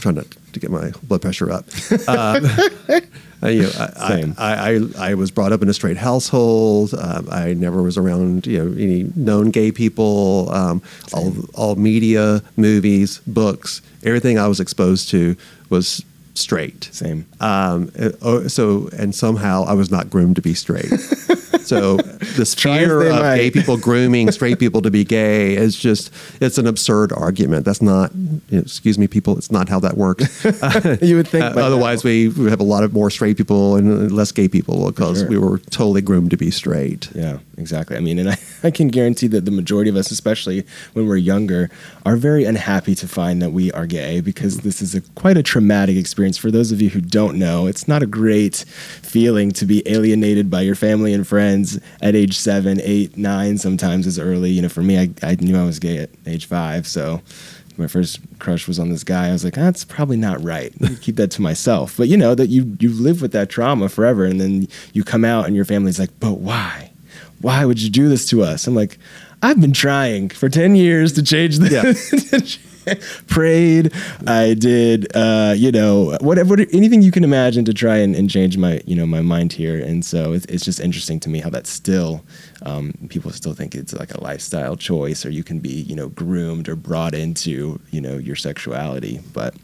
[0.00, 1.66] trying to, to get my blood pressure up.
[2.08, 2.44] Um,
[3.44, 6.94] you know, I, I, I, I, was brought up in a straight household.
[6.94, 10.50] Um, I never was around you know any known gay people.
[10.52, 15.36] Um, all all media, movies, books, everything I was exposed to
[15.68, 16.04] was
[16.34, 16.84] straight.
[16.92, 17.26] Same.
[17.40, 17.90] Um,
[18.22, 20.90] oh, so and somehow I was not groomed to be straight.
[21.66, 21.96] So
[22.36, 23.36] this fear of might.
[23.36, 27.64] gay people grooming straight people to be gay is just it's an absurd argument.
[27.64, 29.36] That's not you know, excuse me, people.
[29.36, 30.44] It's not how that works.
[31.02, 31.44] you would think.
[31.44, 34.86] Uh, otherwise, we, we have a lot of more straight people and less gay people
[34.86, 35.28] because sure.
[35.28, 37.10] we were totally groomed to be straight.
[37.14, 37.96] Yeah, exactly.
[37.96, 41.16] I mean, and I, I can guarantee that the majority of us, especially when we're
[41.16, 41.70] younger,
[42.06, 45.42] are very unhappy to find that we are gay because this is a quite a
[45.42, 46.38] traumatic experience.
[46.38, 48.58] For those of you who don't know, it's not a great
[49.02, 54.06] feeling to be alienated by your family and friends at age seven, eight, nine, sometimes
[54.06, 54.50] as early.
[54.50, 56.86] You know, for me, I, I knew I was gay at age five.
[56.86, 57.22] So
[57.76, 59.30] my first crush was on this guy.
[59.30, 60.72] I was like, that's probably not right.
[61.00, 61.96] Keep that to myself.
[61.96, 65.24] But you know that you you live with that trauma forever, and then you come
[65.24, 66.92] out and your family's like, but why?
[67.40, 68.68] Why would you do this to us?
[68.68, 68.96] I'm like,
[69.42, 71.70] I've been trying for ten years to change the.
[71.70, 72.40] Yeah.
[73.26, 73.92] prayed.
[74.26, 78.56] I did, uh, you know, whatever, anything you can imagine to try and, and, change
[78.56, 79.78] my, you know, my mind here.
[79.78, 82.24] And so it's, it's just interesting to me how that still,
[82.62, 86.08] um, people still think it's like a lifestyle choice, or you can be, you know,
[86.10, 89.20] groomed or brought into, you know, your sexuality.
[89.32, 89.54] But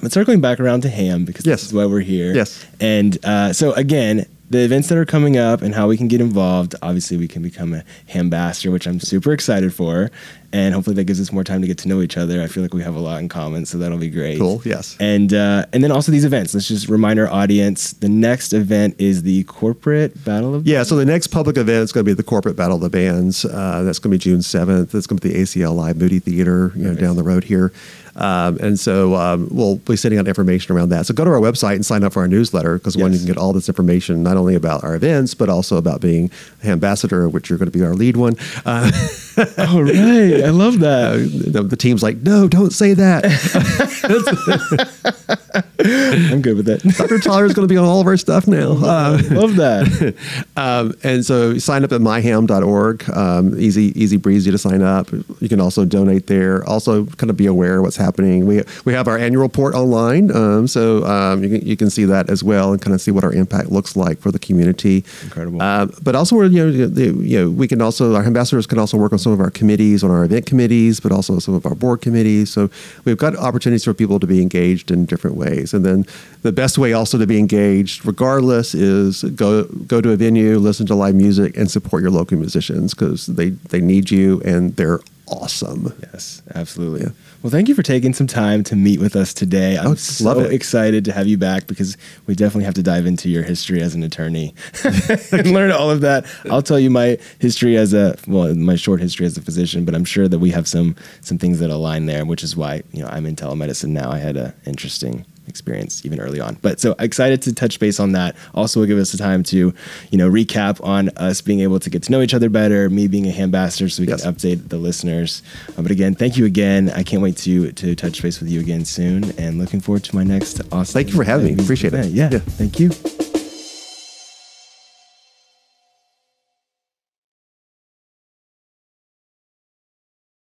[0.00, 1.60] but circling back around to HAAM because yes.
[1.60, 2.32] this is why we're here.
[2.32, 2.64] Yes.
[2.80, 6.20] And uh, so again, the events that are coming up and how we can get
[6.20, 6.74] involved.
[6.82, 7.84] Obviously, we can become a
[8.14, 10.10] ambassador, which I'm super excited for,
[10.52, 12.42] and hopefully that gives us more time to get to know each other.
[12.42, 14.38] I feel like we have a lot in common, so that'll be great.
[14.38, 14.60] Cool.
[14.64, 14.96] Yes.
[14.98, 16.54] And uh, and then also these events.
[16.54, 20.66] Let's just remind our audience: the next event is the corporate battle of.
[20.66, 20.82] Yeah.
[20.82, 23.44] So the next public event is going to be the corporate battle of the bands.
[23.44, 24.92] Uh, that's going to be June seventh.
[24.92, 27.72] That's going to be the ACL Live Moody Theater, you know, down the road here.
[28.16, 31.06] Um, and so um, we'll be sending out information around that.
[31.06, 33.02] So go to our website and sign up for our newsletter because yes.
[33.02, 36.00] one, you can get all this information not only about our events, but also about
[36.00, 36.30] being
[36.64, 38.36] ambassador, which you're going to be our lead one.
[38.64, 38.90] Uh,
[39.58, 40.39] oh, right.
[40.46, 41.16] I love that.
[41.52, 43.24] The, the, team's like, no, don't say that.
[45.80, 46.82] I'm good with that.
[46.96, 47.18] Dr.
[47.18, 48.78] Tyler is going to be on all of our stuff now.
[48.90, 50.14] Uh, love that.
[50.56, 53.08] Um, and so sign up at myhaam.org.
[53.10, 55.10] Um, easy, easy breezy to sign up.
[55.12, 56.66] You can also donate there.
[56.68, 58.46] Also, kind of be aware what's happening.
[58.46, 62.04] We we have our annual report online, um, so um, you can you can see
[62.04, 65.04] that as well and kind of see what our impact looks like for the community.
[65.22, 65.62] Incredible.
[65.62, 68.98] Uh, but also, you know, the, you know, we can also our ambassadors can also
[68.98, 71.74] work on some of our committees, on our event committees, but also some of our
[71.74, 72.50] board committees.
[72.50, 72.70] So
[73.04, 75.74] we've got opportunities for people to be engaged in different ways.
[75.74, 76.06] And then
[76.42, 80.86] the best way also to be engaged, regardless, is go go to a venue, listen
[80.86, 85.00] to live music, and support your local musicians because they they need you and they're
[85.26, 85.92] awesome.
[86.12, 87.02] Yes, absolutely.
[87.02, 87.10] Yeah.
[87.42, 89.78] Well, thank you for taking some time to meet with us today.
[89.78, 93.30] I'm oh, so excited to have you back because we definitely have to dive into
[93.30, 96.26] your history as an attorney and learn all of that.
[96.50, 99.94] I'll tell you my history as a well, my short history as a physician, but
[99.94, 103.02] I'm sure that we have some some things that align there, which is why you
[103.02, 104.10] know I'm in telemedicine now.
[104.10, 106.56] I had an interesting experience even early on.
[106.62, 108.36] But so excited to touch base on that.
[108.54, 109.74] Also, will give us the time to,
[110.10, 113.08] you know, recap on us being able to get to know each other better, me
[113.08, 114.22] being a ambassador, so we yes.
[114.22, 115.42] can update the listeners.
[115.76, 116.90] Uh, but again, thank you again.
[116.90, 120.16] I can't wait to to touch base with you again soon, and looking forward to
[120.16, 120.92] my next awesome.
[120.92, 121.62] Thank you for having me.
[121.62, 122.08] Appreciate event.
[122.08, 122.12] it.
[122.12, 122.38] Yeah, yeah.
[122.38, 122.90] Thank you.